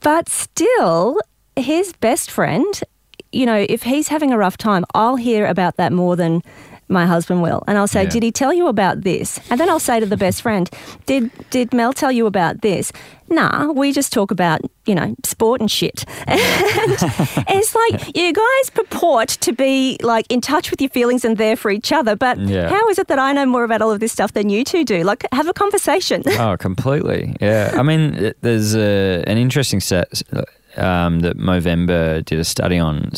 [0.00, 1.20] But still,
[1.56, 2.80] his best friend,
[3.32, 6.42] you know, if he's having a rough time, I'll hear about that more than
[6.90, 7.62] my husband will.
[7.66, 8.10] And I'll say, yeah.
[8.10, 9.40] Did he tell you about this?
[9.50, 10.68] And then I'll say to the best friend,
[11.06, 12.92] Did did Mel tell you about this?
[13.28, 16.04] Nah, we just talk about, you know, sport and shit.
[16.26, 16.92] And
[17.48, 21.56] it's like you guys purport to be like in touch with your feelings and there
[21.56, 22.16] for each other.
[22.16, 22.68] But yeah.
[22.68, 24.84] how is it that I know more about all of this stuff than you two
[24.84, 25.04] do?
[25.04, 26.22] Like, have a conversation.
[26.26, 27.36] oh, completely.
[27.40, 27.74] Yeah.
[27.74, 30.22] I mean, there's a, an interesting set
[30.76, 33.12] um, that Movember did a study on.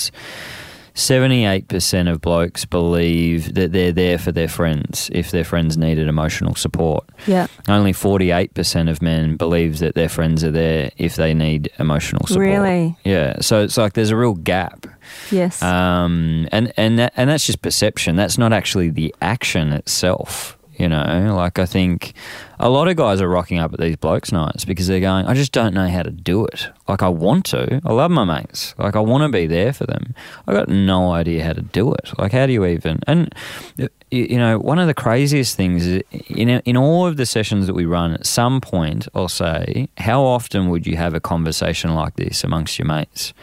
[0.95, 6.55] 78% of blokes believe that they're there for their friends if their friends needed emotional
[6.55, 7.09] support.
[7.27, 7.47] Yeah.
[7.69, 12.47] Only 48% of men believe that their friends are there if they need emotional support.
[12.47, 12.97] Really?
[13.05, 13.41] Yeah.
[13.41, 14.87] So it's like there's a real gap.
[15.31, 15.63] Yes.
[15.63, 18.17] Um, and and that, and that's just perception.
[18.17, 20.59] That's not actually the action itself.
[20.79, 22.15] You know, like I think
[22.59, 25.35] a lot of guys are rocking up at these blokes nights because they're going, I
[25.35, 26.69] just don't know how to do it.
[26.89, 27.81] Like I want to.
[27.85, 28.75] I love my mates.
[28.79, 30.15] Like I want to be there for them.
[30.47, 32.19] I got no idea how to do it.
[32.19, 33.01] Like how do you even?
[33.07, 33.35] And
[34.11, 37.75] you know, one of the craziest things is in in all of the sessions that
[37.75, 42.17] we run, at some point I'll say, how often would you have a conversation like
[42.17, 43.35] this amongst your mates?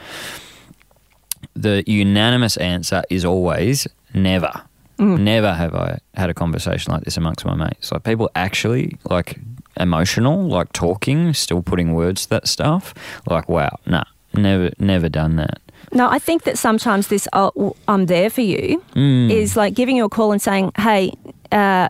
[1.53, 4.68] The unanimous answer is always never.
[4.99, 5.19] Mm.
[5.19, 7.91] Never have I had a conversation like this amongst my mates.
[7.91, 9.39] Like people actually like
[9.77, 12.93] emotional, like talking, still putting words to that stuff.
[13.25, 15.59] Like wow, nah, never, never done that.
[15.93, 19.31] No, I think that sometimes this oh, "I'm there for you" mm.
[19.31, 21.13] is like giving you a call and saying, "Hey."
[21.51, 21.89] Uh,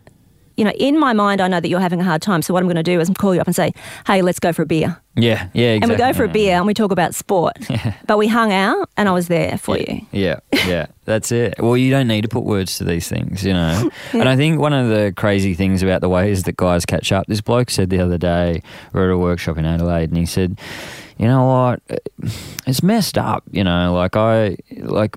[0.60, 2.41] you know, in my mind, I know that you're having a hard time.
[2.41, 3.72] So what I'm going to do is call you up and say,
[4.06, 5.82] "Hey, let's go for a beer." Yeah, yeah, exactly.
[5.82, 7.58] And we go for a beer and we talk about sport.
[7.69, 7.93] Yeah.
[8.08, 9.93] But we hung out and I was there for yeah.
[9.93, 10.06] you.
[10.12, 11.54] Yeah, yeah, that's it.
[11.60, 13.89] Well, you don't need to put words to these things, you know.
[14.13, 14.22] yeah.
[14.22, 17.28] And I think one of the crazy things about the ways that guys catch up,
[17.28, 20.26] this bloke said the other day, we are at a workshop in Adelaide, and he
[20.26, 20.60] said,
[21.17, 22.02] "You know what?
[22.65, 23.43] It's messed up.
[23.52, 25.15] You know, like I like."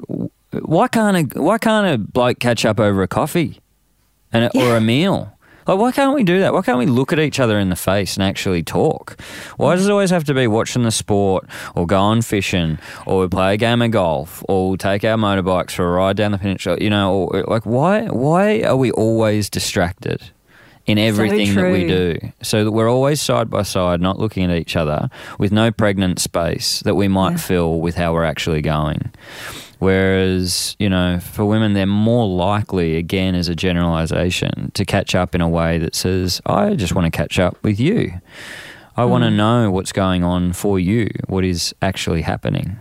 [0.53, 3.62] Why can't a why can't a bloke catch up over a coffee,
[4.33, 5.33] and a, or a meal?
[5.67, 6.53] Like, why can't we do that?
[6.53, 9.21] Why can't we look at each other in the face and actually talk?
[9.57, 13.29] Why does it always have to be watching the sport or going fishing or we
[13.29, 16.39] play a game of golf or we'll take our motorbikes for a ride down the
[16.39, 16.79] peninsula?
[16.81, 20.23] You know, or, like why why are we always distracted?
[20.85, 22.19] in everything so that we do.
[22.43, 26.19] So that we're always side by side, not looking at each other, with no pregnant
[26.19, 27.37] space that we might yeah.
[27.37, 29.13] fill with how we're actually going.
[29.83, 35.35] Whereas, you know, for women, they're more likely, again, as a generalization, to catch up
[35.35, 38.13] in a way that says, I just want to catch up with you.
[38.97, 39.09] I mm.
[39.09, 42.77] want to know what's going on for you, what is actually happening.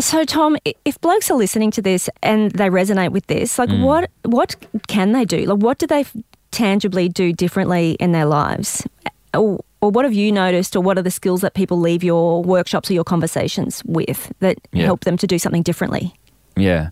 [0.00, 0.56] So, Tom,
[0.86, 3.82] if blokes are listening to this and they resonate with this, like, mm.
[3.82, 4.56] what what
[4.86, 5.44] can they do?
[5.44, 6.06] Like, what do they
[6.50, 8.86] tangibly do differently in their lives?
[9.34, 12.42] Or, or what have you noticed, or what are the skills that people leave your
[12.42, 14.86] workshops or your conversations with that yeah.
[14.86, 16.14] help them to do something differently?
[16.58, 16.90] Yeah.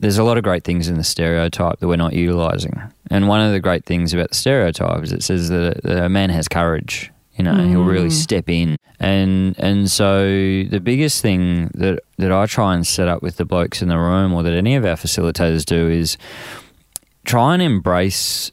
[0.00, 2.80] There's a lot of great things in the stereotype that we're not utilizing.
[3.10, 6.30] And one of the great things about the stereotype is it says that a man
[6.30, 7.10] has courage.
[7.36, 7.68] You know, mm.
[7.68, 8.12] he'll really mm.
[8.12, 8.76] step in.
[9.00, 13.44] And and so the biggest thing that, that I try and set up with the
[13.44, 16.16] blokes in the room or that any of our facilitators do is
[17.24, 18.50] try and embrace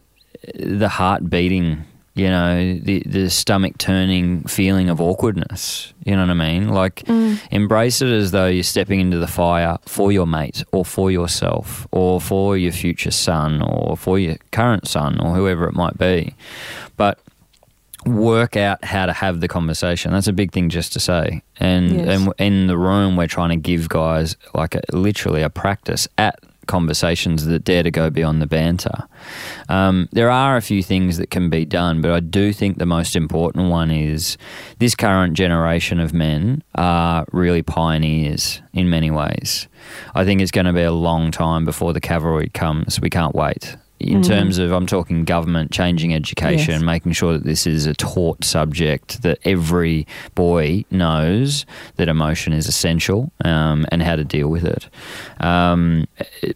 [0.54, 1.84] the heart beating
[2.16, 5.94] you know, the, the stomach turning feeling of awkwardness.
[6.06, 6.70] You know what I mean?
[6.70, 7.38] Like, mm.
[7.52, 11.86] embrace it as though you're stepping into the fire for your mate or for yourself
[11.92, 16.36] or for your future son or for your current son or whoever it might be.
[16.96, 17.20] But
[18.06, 20.12] work out how to have the conversation.
[20.12, 21.42] That's a big thing just to say.
[21.60, 22.08] And, Yes.
[22.08, 26.40] and in the room, we're trying to give guys like a, literally a practice at
[26.68, 29.08] conversations that dare to go beyond the banter.
[29.70, 32.86] Um, there are a few things that can be done, but I do think the
[32.86, 34.38] most important one is
[34.80, 39.68] this current generation of men are really pioneers in many ways.
[40.14, 43.00] I think it's going to be a long time before the cavalry comes.
[43.00, 43.78] We can't wait.
[43.98, 46.82] In terms of, I'm talking government changing education, Yes.
[46.82, 50.06] making sure that this is a taught subject, that every
[50.36, 54.90] boy knows that emotion is essential um, and how to deal with it.
[55.40, 56.06] Um,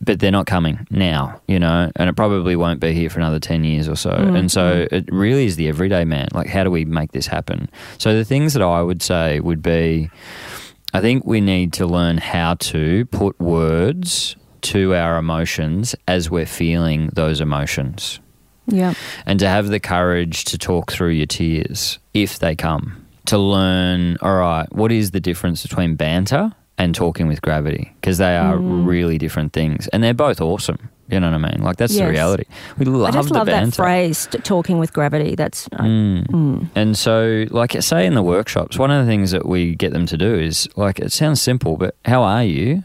[0.01, 3.39] but they're not coming now, you know, and it probably won't be here for another
[3.39, 4.11] 10 years or so.
[4.11, 6.27] And so it really is the everyday man.
[6.33, 7.69] Like, how do we make this happen?
[7.97, 10.09] So the things that I would say would be
[10.91, 16.45] I think we need to learn how to put words to our emotions as we're
[16.45, 18.19] feeling those emotions
[18.67, 18.93] Yeah.
[19.25, 23.05] and to have the courage to talk through your tears if they come.
[23.25, 27.91] To learn, all right, what is the difference between banter and talking with gravity?
[28.01, 30.89] Because they are really different things and they're both awesome.
[31.11, 31.63] You know what I mean?
[31.63, 32.43] Like, that's the reality.
[32.77, 33.75] We love I just love that banter.
[33.75, 35.33] phrase, t- talking with gravity.
[35.35, 36.69] That's uh, Mm.
[36.75, 39.91] And so, like I say in the workshops, one of the things that we get
[39.91, 42.83] them to do is like, it sounds simple, but how are you?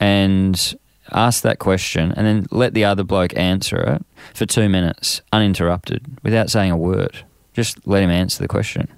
[0.00, 0.74] And
[1.12, 6.04] ask that question and then let the other bloke answer it for two minutes, uninterrupted,
[6.22, 7.24] without saying a word.
[7.54, 8.88] Just let him answer the question.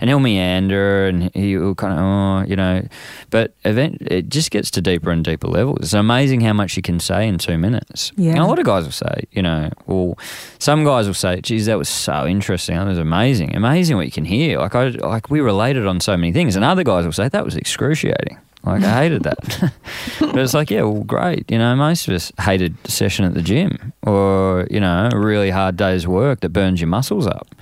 [0.00, 2.86] And he'll meander and he'll kind of, oh, you know,
[3.30, 5.78] but event, it just gets to deeper and deeper levels.
[5.80, 8.12] It's amazing how much you can say in two minutes.
[8.16, 8.32] Yeah.
[8.32, 10.18] And a lot of guys will say, you know, well,
[10.58, 12.76] some guys will say, geez, that was so interesting.
[12.76, 13.56] That was amazing.
[13.56, 14.58] Amazing what you can hear.
[14.58, 16.54] Like, I, like we related on so many things.
[16.54, 18.38] And other guys will say, that was excruciating.
[18.66, 19.38] Like, I hated that.
[20.20, 21.50] but it's like, yeah, well, great.
[21.50, 25.50] You know, most of us hated session at the gym or, you know, a really
[25.50, 27.54] hard day's work that burns your muscles up.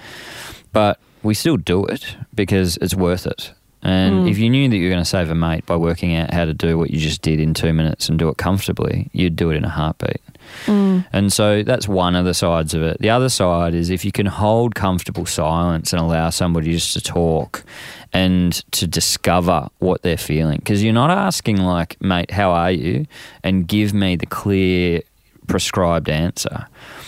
[0.73, 3.53] But we still do it because it's worth it.
[3.85, 4.31] And mm.
[4.31, 6.47] if you knew that you were going to save a mate by working out how
[6.47, 9.51] to do what you just did in two minutes and do it comfortably, you'd do
[9.51, 10.23] it in a heartbeat.
[10.65, 11.05] Mm.
[11.13, 12.99] And so that's one of the sides of it.
[13.01, 17.01] The other side is if you can hold comfortable silence and allow somebody just to
[17.03, 17.63] talk
[18.15, 20.59] and to discover what they're feeling.
[20.59, 23.07] Because you're not asking, like, mate, how are you?
[23.43, 25.03] And give me the clear,
[25.47, 26.67] prescribed answer.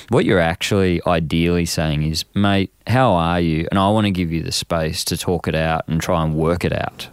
[0.08, 3.66] What you're actually ideally saying is, mate, how are you?
[3.70, 6.34] And I want to give you the space to talk it out and try and
[6.36, 7.08] work it out.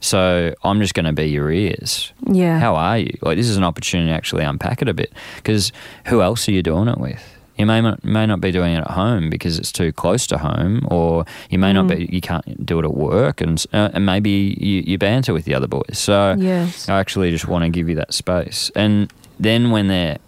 [0.00, 2.12] So I'm just going to be your ears.
[2.30, 2.58] yeah.
[2.60, 3.16] How are you?
[3.22, 5.72] Like this is an opportunity to actually unpack it a bit because
[6.06, 7.22] who else are you doing it with?
[7.56, 10.38] You may not, may not be doing it at home because it's too close to
[10.38, 12.06] home, or you may not be.
[12.08, 15.54] You can't do it at work, and uh, and maybe you, you banter with the
[15.54, 15.98] other boys.
[15.98, 16.88] So Yes.
[16.88, 20.18] I actually just want to give you that space, and then when they're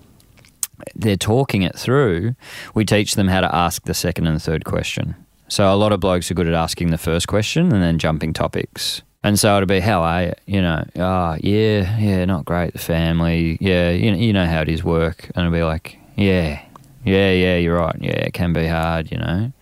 [0.95, 2.35] they're talking it through,
[2.75, 5.15] we teach them how to ask the second and third question.
[5.49, 8.33] So a lot of blokes are good at asking the first question and then jumping
[8.33, 9.03] topics.
[9.23, 10.33] And so it'll be, how are you?
[10.47, 12.73] You know, ah, yeah, yeah, not great.
[12.73, 15.25] The family, yeah, you know, you know how it is work.
[15.35, 16.63] And it'll be like, yeah,
[17.05, 17.97] yeah, yeah, you're right.
[18.01, 19.53] Yeah, it can be hard, you know.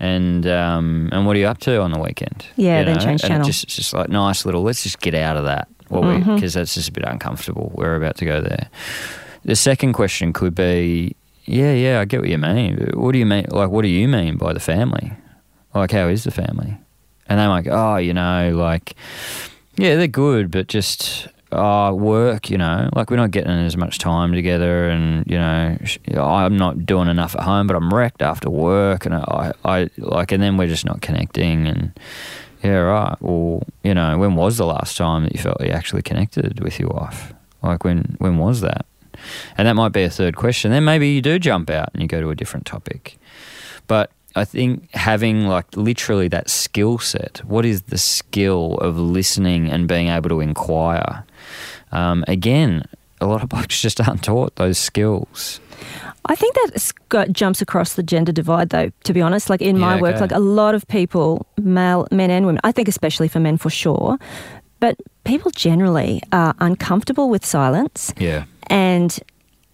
[0.00, 2.44] And um, and what are you up to on the weekend?
[2.56, 3.00] Yeah, You then know?
[3.04, 3.46] change And it channel.
[3.46, 4.62] Just, it's just like nice little.
[4.62, 5.68] Let's just get out of that.
[5.88, 6.34] Well, Mm-hmm.
[6.34, 7.70] because that's just a bit uncomfortable.
[7.74, 8.68] We're about to go there.
[9.44, 12.90] The second question could be, yeah, yeah, I get what you mean.
[12.94, 13.46] What do you mean?
[13.50, 15.12] Like, what do you mean by the family?
[15.74, 16.78] Like, how is the family?
[17.26, 18.94] And they're like, oh, you know, like,
[19.76, 23.98] yeah, they're good, but just uh, work, you know, like we're not getting as much
[23.98, 25.76] time together, and you know,
[26.22, 30.32] I'm not doing enough at home, but I'm wrecked after work, and I, I like,
[30.32, 31.98] and then we're just not connecting, and
[32.62, 33.16] yeah, right.
[33.20, 36.80] Well, you know, when was the last time that you felt you actually connected with
[36.80, 37.32] your wife?
[37.62, 38.86] Like, when when was that?
[39.56, 40.70] And that might be a third question.
[40.70, 43.18] Then maybe you do jump out and you go to a different topic.
[43.86, 49.70] But I think having like literally that skill set, what is the skill of listening
[49.70, 51.24] and being able to inquire?
[51.92, 52.84] Um, again,
[53.20, 55.60] a lot of blokes just aren't taught those skills.
[56.26, 58.90] I think that jumps across the gender divide, though.
[59.04, 60.20] To be honest, like in my Yeah, work, okay.
[60.22, 62.60] like a lot of people, male, men and women.
[62.64, 64.18] I think especially for men, for sure.
[64.80, 68.44] But people generally are uncomfortable with silence, Yeah.
[68.68, 69.18] And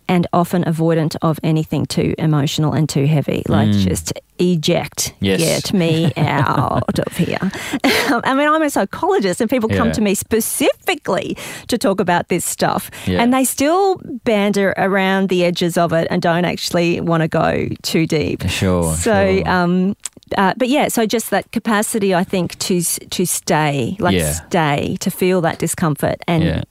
[0.09, 3.45] and often avoidant of anything too emotional and too heavy.
[3.47, 3.87] Like Mm.
[3.89, 5.39] just eject, Yes.
[5.41, 7.39] get me out of here.
[7.85, 9.93] I mean, I'm a psychologist, and people come Yeah.
[9.93, 11.37] to me specifically
[11.69, 13.23] to talk about this stuff, Yeah.
[13.23, 17.69] and they still banter around the edges of it and don't actually want to go
[17.83, 18.43] too deep.
[18.49, 18.93] Sure.
[18.97, 19.49] So, sure.
[19.49, 19.97] um,
[20.37, 24.33] uh, but yeah, so just that capacity, I think, to to stay, like Yeah.
[24.33, 26.63] stay, to feel that discomfort and yeah.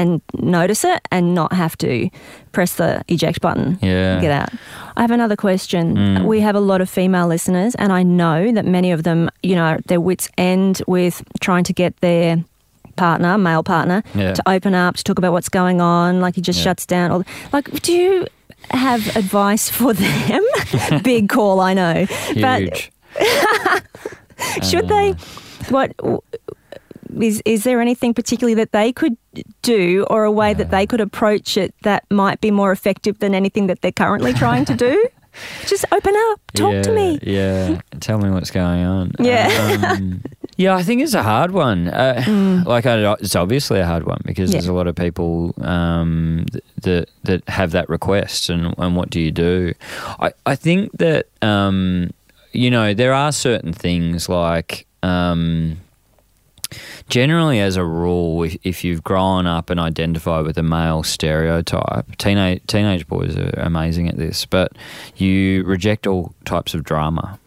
[0.00, 2.08] And notice it, and not have to
[2.52, 3.78] press the eject button.
[3.82, 4.20] Yeah.
[4.20, 4.50] Get out.
[4.96, 5.94] I have another question.
[5.96, 6.24] Mm.
[6.26, 9.54] We have a lot of female listeners, and I know that many of them, you
[9.54, 12.42] know, their wits end with trying to get their
[12.96, 14.34] partner, male partner, Yeah.
[14.34, 16.20] to open up, to talk about what's going on.
[16.20, 16.64] Like he just Yeah.
[16.64, 17.10] shuts down.
[17.12, 18.26] Or like, do you
[18.70, 20.42] have advice for them?
[21.02, 22.06] Big call, I know.
[22.40, 22.92] But Huge.
[24.70, 25.14] should they?
[25.68, 25.92] What
[27.20, 29.16] is is there anything particularly that they could
[29.62, 33.34] do, or a way that they could approach it that might be more effective than
[33.34, 35.08] anything that they're currently trying to do?
[35.66, 37.18] Just open up, talk yeah, to me.
[37.22, 39.12] Yeah, tell me what's going on.
[39.20, 39.86] Yeah.
[39.92, 40.22] Um,
[40.56, 41.86] yeah, I think it's a hard one.
[41.86, 44.54] Uh, Like, I, it's obviously a hard one because Mm.
[44.54, 44.58] Yeah.
[44.60, 46.46] there's a lot of people um,
[46.82, 49.72] that that have that request, and, and what do you do?
[50.18, 52.10] I I think that um,
[52.52, 54.84] you know there are certain things like.
[55.04, 55.78] Um,
[57.10, 62.16] Generally, as a rule, if, if you've grown up and identified with a male stereotype,
[62.18, 64.72] teenage teenage boys are amazing at this, but
[65.16, 67.40] you reject all types of drama.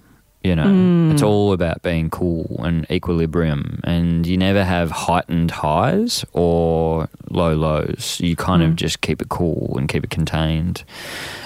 [0.43, 6.25] You know, it's all about being cool and equilibrium, and you never have heightened highs
[6.33, 8.19] or low lows.
[8.19, 10.83] You kind of just keep it cool and keep it contained.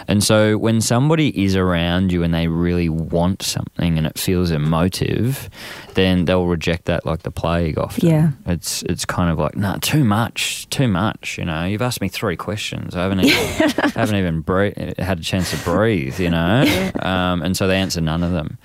[0.08, 4.52] And so, when somebody is around you and they really want something and it feels
[4.52, 5.50] emotive,
[5.94, 8.08] then they'll reject that like the plague often.
[8.08, 8.32] Yeah.
[8.46, 11.38] It's it's kind of like, nah, too much, too much.
[11.38, 12.96] You know, you've asked me three questions.
[12.96, 16.20] I haven't even, haven't even breathe, had a chance to breathe.
[16.20, 18.58] You know, um, and so they answer none of them.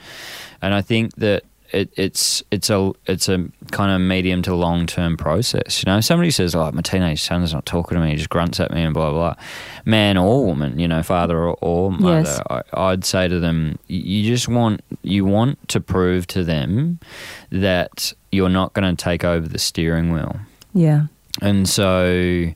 [0.62, 1.42] And I think that
[1.72, 5.82] it, it's it's a it's a kind of medium to long term process.
[5.82, 8.28] You know, if somebody says, "Oh, my teenage son's not talking to me; he just
[8.28, 9.34] grunts at me," and blah blah.
[9.34, 9.44] blah.
[9.86, 12.40] Man or woman, you know, father or, or mother, Yes.
[12.48, 17.00] I, I'd say to them, you just want you want to prove to them
[17.50, 20.36] that you're not going to take over the steering wheel.
[20.74, 21.06] Yeah.
[21.40, 22.52] And so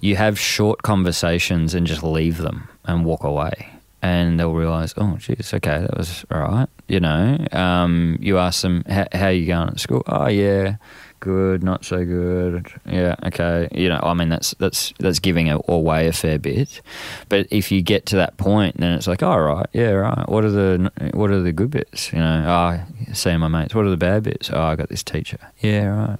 [0.00, 3.70] you have short conversations and just leave them and walk away.
[4.04, 6.68] And they'll realize, oh, geez, okay, that was all right.
[6.88, 10.02] You know, um, you ask them, "How- how are you going at school?
[10.08, 10.74] Oh, yeah,
[11.20, 12.66] good, not so good.
[12.84, 13.68] Yeah, okay.
[13.70, 16.82] You know, I mean, that's that's that's giving away a fair bit.
[17.28, 20.28] But if you get to that point, then it's like, all right, yeah, right.
[20.28, 22.12] What are the what are the good bits?
[22.12, 23.72] You know, oh, seeing my mates.
[23.72, 24.50] What are the bad bits?
[24.52, 25.38] Oh, I got this teacher.
[25.60, 26.18] Yeah, right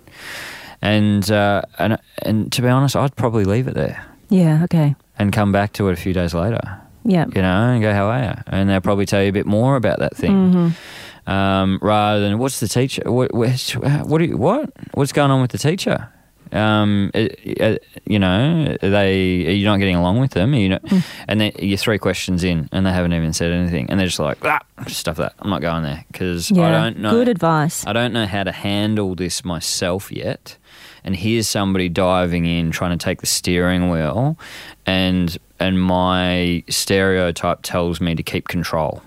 [0.81, 4.65] and uh, and and to be honest, I'd probably leave it there Yeah.
[4.65, 4.95] Okay.
[5.19, 6.61] and come back to it a few days later,
[7.05, 7.27] Yeah.
[7.35, 9.77] you know, and go, "How are you?" And they'll probably tell you a bit more
[9.77, 11.31] about that thing, Mm-hmm.
[11.31, 13.03] um, rather than "What's the teacher?
[13.11, 13.35] What?
[13.35, 13.61] What?
[14.07, 14.21] What?
[14.21, 14.71] Are you, what?
[14.95, 16.09] What's going on with the teacher?"
[16.53, 20.53] Um, it- it- you know, are they are you not getting along with them?
[20.53, 21.03] Are you know, Mm.
[21.27, 24.19] and then you're three questions in, and they haven't even said anything, and they're just
[24.19, 25.33] like, ah, stuff that.
[25.39, 26.69] I'm not going there because Yeah.
[26.69, 27.11] I don't know.
[27.13, 27.87] Good advice.
[27.87, 30.59] I don't know how to handle this myself yet.
[31.05, 34.37] And here's somebody diving in, trying to take the steering wheel,
[34.85, 39.03] and and my stereotype tells me to keep control.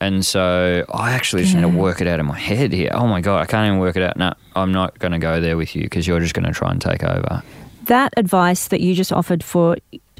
[0.00, 2.90] And so I actually just need to work it out in my head here.
[2.94, 4.16] Oh my god, I can't even work it out.
[4.16, 6.70] No, I'm not going to go there with you because you're just going to try
[6.70, 7.42] and take over.
[7.84, 9.76] that advice that you just offered for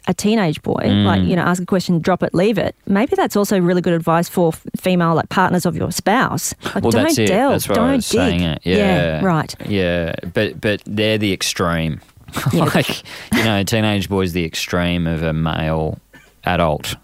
[0.09, 1.05] a teenage boy, Mm.
[1.05, 2.75] like, you know, ask a question, drop it, leave it.
[2.87, 6.53] Maybe that's also really good advice for female, like partners of your spouse.
[6.75, 8.41] Like, Well, don't delve, don't dig.
[8.43, 8.61] It.
[8.65, 9.25] Yeah.
[9.25, 9.55] right.
[9.69, 12.01] Yeah, but but they're the extreme.
[12.53, 13.03] Like
[13.35, 15.99] you know, teenage boy's the extreme of a male
[16.45, 16.97] adult.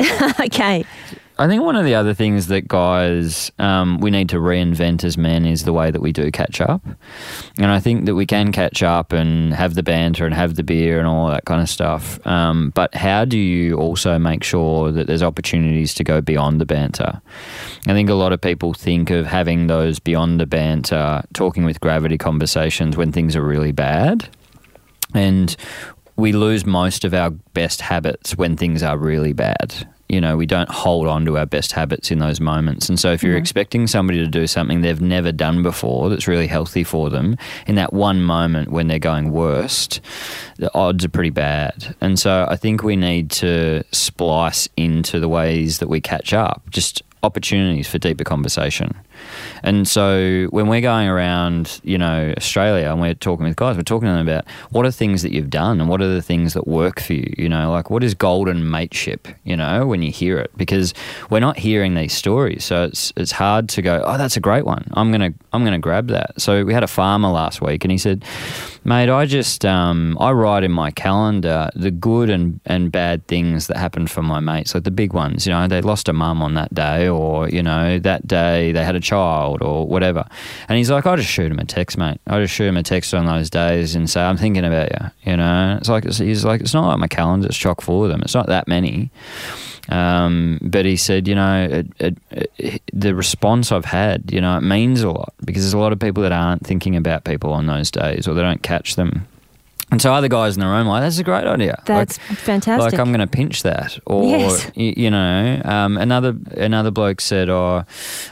[0.40, 0.84] okay.
[1.36, 5.18] I think one of the other things that guys um, we need to reinvent as
[5.18, 6.86] men is the way that we do catch up,
[7.58, 10.62] and I think that we can catch up and have the banter and have the
[10.62, 12.24] beer and all that kind of stuff.
[12.24, 16.66] Um, but how do you also make sure that there's opportunities to go beyond the
[16.66, 17.20] banter?
[17.88, 21.80] I think a lot of people think of having those beyond the banter, talking with
[21.80, 24.28] gravity conversations when things are really bad,
[25.14, 25.56] and
[26.16, 29.88] we lose most of our best habits when things are really bad.
[30.08, 32.88] You know, we don't hold on to our best habits in those moments.
[32.88, 33.40] And so, if you're mm-hmm.
[33.40, 37.36] expecting somebody to do something they've never done before that's really healthy for them,
[37.66, 40.00] in that one moment when they're going worst,
[40.56, 41.96] the odds are pretty bad.
[42.02, 46.62] And so, I think we need to splice into the ways that we catch up,
[46.70, 48.94] just opportunities for deeper conversation.
[49.62, 53.82] And so when we're going around, you know, Australia and we're talking with guys, we're
[53.82, 56.52] talking to them about what are things that you've done and what are the things
[56.54, 60.10] that work for you, you know, like what is golden mateship, you know, when you
[60.10, 60.94] hear it because
[61.30, 62.64] we're not hearing these stories.
[62.64, 64.86] So it's it's hard to go, "Oh, that's a great one.
[64.92, 67.84] I'm going to I'm going to grab that." So we had a farmer last week
[67.84, 68.24] and he said,
[68.84, 73.66] "Mate, I just um, I write in my calendar the good and and bad things
[73.66, 76.42] that happened for my mates, like the big ones, you know, they lost a mum
[76.42, 80.24] on that day or, you know, that day they had a child or whatever.
[80.68, 82.20] And he's like, I just shoot him a text, mate.
[82.26, 85.30] I just shoot him a text on those days and say, I'm thinking about you.
[85.32, 88.22] You know, it's like, he's like, it's not like my calendar's chock full of them.
[88.22, 89.10] It's not that many.
[89.88, 91.86] Um, but he said, you know, it,
[92.30, 95.78] it, it, the response I've had, you know, it means a lot because there's a
[95.78, 98.96] lot of people that aren't thinking about people on those days or they don't catch
[98.96, 99.26] them
[99.94, 101.80] and so other guys in the room are like, that's a great idea.
[101.86, 102.92] That's like, fantastic.
[102.92, 104.66] Like I'm going to pinch that, or Yes.
[104.76, 107.84] y- you know, um, another another bloke said, oh,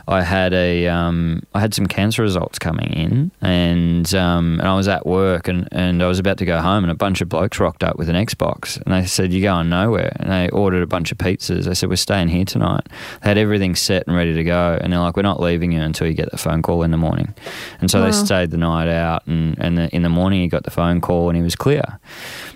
[0.08, 4.74] I had a um, I had some cancer results coming in, and um, and I
[4.74, 7.28] was at work, and, and I was about to go home, and a bunch of
[7.28, 10.82] blokes rocked up with an Xbox, and they said, you're going nowhere, and they ordered
[10.82, 11.64] a bunch of pizzas.
[11.66, 12.86] They said, we're staying here tonight.
[13.22, 15.80] They had everything set and ready to go, and they're like, we're not leaving you
[15.80, 17.34] until you get the phone call in the morning,
[17.80, 18.06] and so Wow.
[18.06, 21.00] they stayed the night out, and and the, in the morning he got the phone
[21.00, 21.98] call, and he was clear.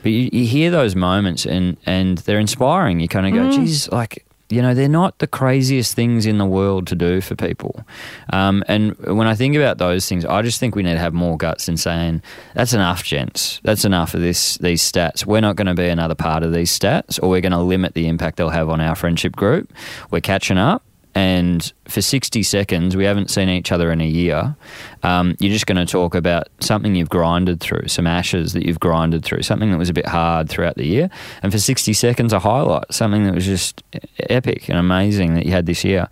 [0.02, 3.00] But you, you hear those moments, and and they're inspiring.
[3.00, 4.24] You kind of go, geez, like.
[4.48, 7.84] You know, they're not the craziest things in the world to do for people.
[8.32, 11.12] Um, and when I think about those things, I just think we need to have
[11.12, 12.22] more guts in saying,
[12.54, 13.60] that's enough, gents.
[13.64, 15.26] That's enough of this these stats.
[15.26, 17.94] We're not going to be another part of these stats, or we're going to limit
[17.94, 19.72] the impact they'll have on our friendship group.
[20.12, 20.84] We're catching up.
[21.16, 24.54] And for 60 seconds, we haven't seen each other in a year.
[25.02, 28.80] Um, you're just going to talk about something you've grinded through, some ashes that you've
[28.80, 31.08] grinded through, something that was a bit hard throughout the year.
[31.42, 33.82] And for 60 seconds, a highlight, something that was just
[34.28, 36.06] epic and amazing that you had this year.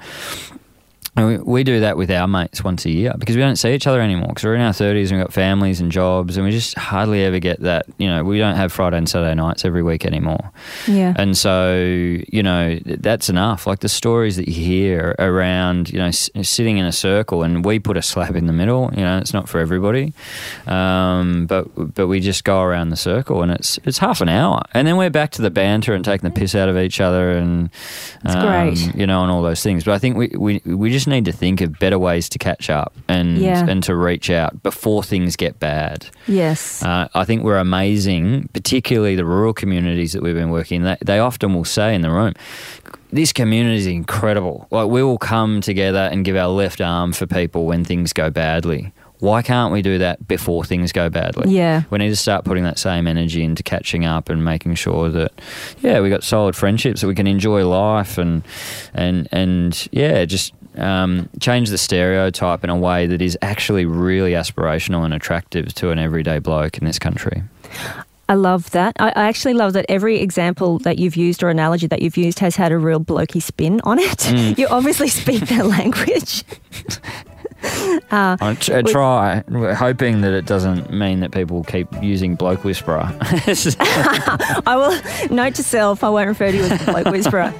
[1.16, 3.72] And we, we do that with our mates once a year because we don't see
[3.72, 6.44] each other anymore because we're in our 30s and we've got families and jobs and
[6.44, 7.86] we just hardly ever get that.
[7.98, 10.50] You know, we don't have Friday and Saturday nights every week anymore.
[10.88, 11.14] yeah.
[11.16, 13.66] And so, you know, that's enough.
[13.66, 17.64] Like the stories that you hear around, you know, s- sitting in a circle and
[17.64, 20.12] we put a slab in the middle, you know, it's not for everybody.
[20.66, 24.62] Um, but but we just go around the circle and it's it's half an hour.
[24.72, 27.30] And then we're back to the banter and taking the piss out of each other
[27.32, 27.70] and,
[28.24, 28.94] um, great.
[28.94, 29.84] you know, and all those things.
[29.84, 32.68] But I think we, we, we just need to think of better ways to catch
[32.70, 33.66] up and, Yeah.
[33.68, 36.06] and to reach out before things get bad.
[36.26, 36.82] yes.
[36.82, 40.82] Uh, I think we're amazing, particularly the rural communities that we've been working.
[40.82, 42.34] They, they often will say in the room,
[43.12, 44.66] "This community is incredible.
[44.70, 48.30] Like we will come together and give our left arm for people when things go
[48.30, 48.92] badly.
[49.20, 51.54] Why can't we do that before things go badly?
[51.54, 51.84] Yeah.
[51.88, 55.32] we need to start putting that same energy into catching up and making sure that,
[55.80, 58.42] yeah, we got solid friendships that we can enjoy life and
[58.92, 64.32] and and yeah, just um, change the stereotype in a way that is actually really
[64.32, 67.42] aspirational and attractive to an everyday bloke in this country.
[68.28, 68.96] I love that.
[68.98, 72.38] I, I actually love that every example that you've used or analogy that you've used
[72.38, 74.18] has had a real blokey spin on it.
[74.18, 74.58] Mm.
[74.64, 76.44] You obviously speak their language.
[78.10, 79.42] I t- I try,
[79.74, 83.10] hoping that it doesn't mean that people keep using bloke whisperer.
[83.20, 87.50] I will note to self, I won't refer to you as bloke whisperer.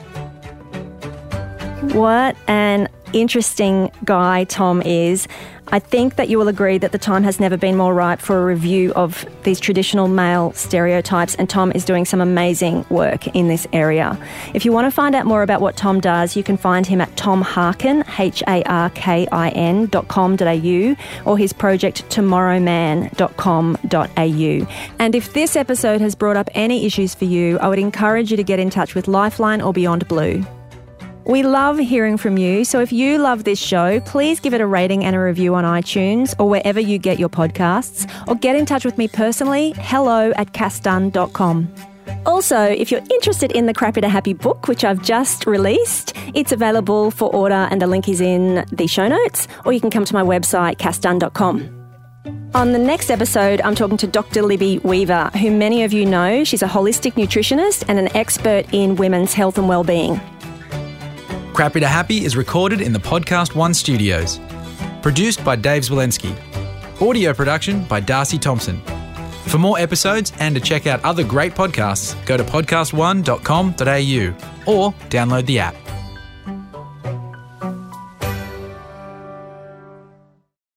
[1.92, 5.26] What an interesting guy Tom is.
[5.68, 8.42] I think that you will agree that the time has never been more ripe for
[8.42, 13.48] a review of these traditional male stereotypes, and Tom is doing some amazing work in
[13.48, 14.18] this area.
[14.52, 17.00] If you want to find out more about what Tom does, you can find him
[17.00, 22.06] at tomharkin, H A R K I N dot com dot au, or his project
[22.10, 24.66] tomorrowman.com.au.
[24.98, 28.36] And if this episode has brought up any issues for you, I would encourage you
[28.36, 30.44] to get in touch with Lifeline or Beyond Blue.
[31.26, 34.66] We love hearing from you, so if you love this show, please give it a
[34.66, 38.66] rating and a review on iTunes or wherever you get your podcasts, or get in
[38.66, 41.74] touch with me personally, hello at cassdunn.com.
[42.26, 46.52] Also, if you're interested in the Crappy to Happy book, which I've just released, it's
[46.52, 50.04] available for order and the link is in the show notes, or you can come
[50.04, 51.80] to my website, cassdunn.com.
[52.54, 54.42] On the next episode, I'm talking to Dr.
[54.42, 56.44] Libby Weaver, who many of you know.
[56.44, 60.20] She's a holistic nutritionist and an expert in women's health and well-being.
[61.54, 64.40] Crappy to Happy is recorded in the Podcast One studios.
[65.02, 66.34] Produced by Dave Zwolensky.
[67.00, 68.80] Audio production by Darcy Thompson.
[69.46, 75.46] For more episodes and to check out other great podcasts, go to podcastone.com.au or download
[75.46, 75.76] the app.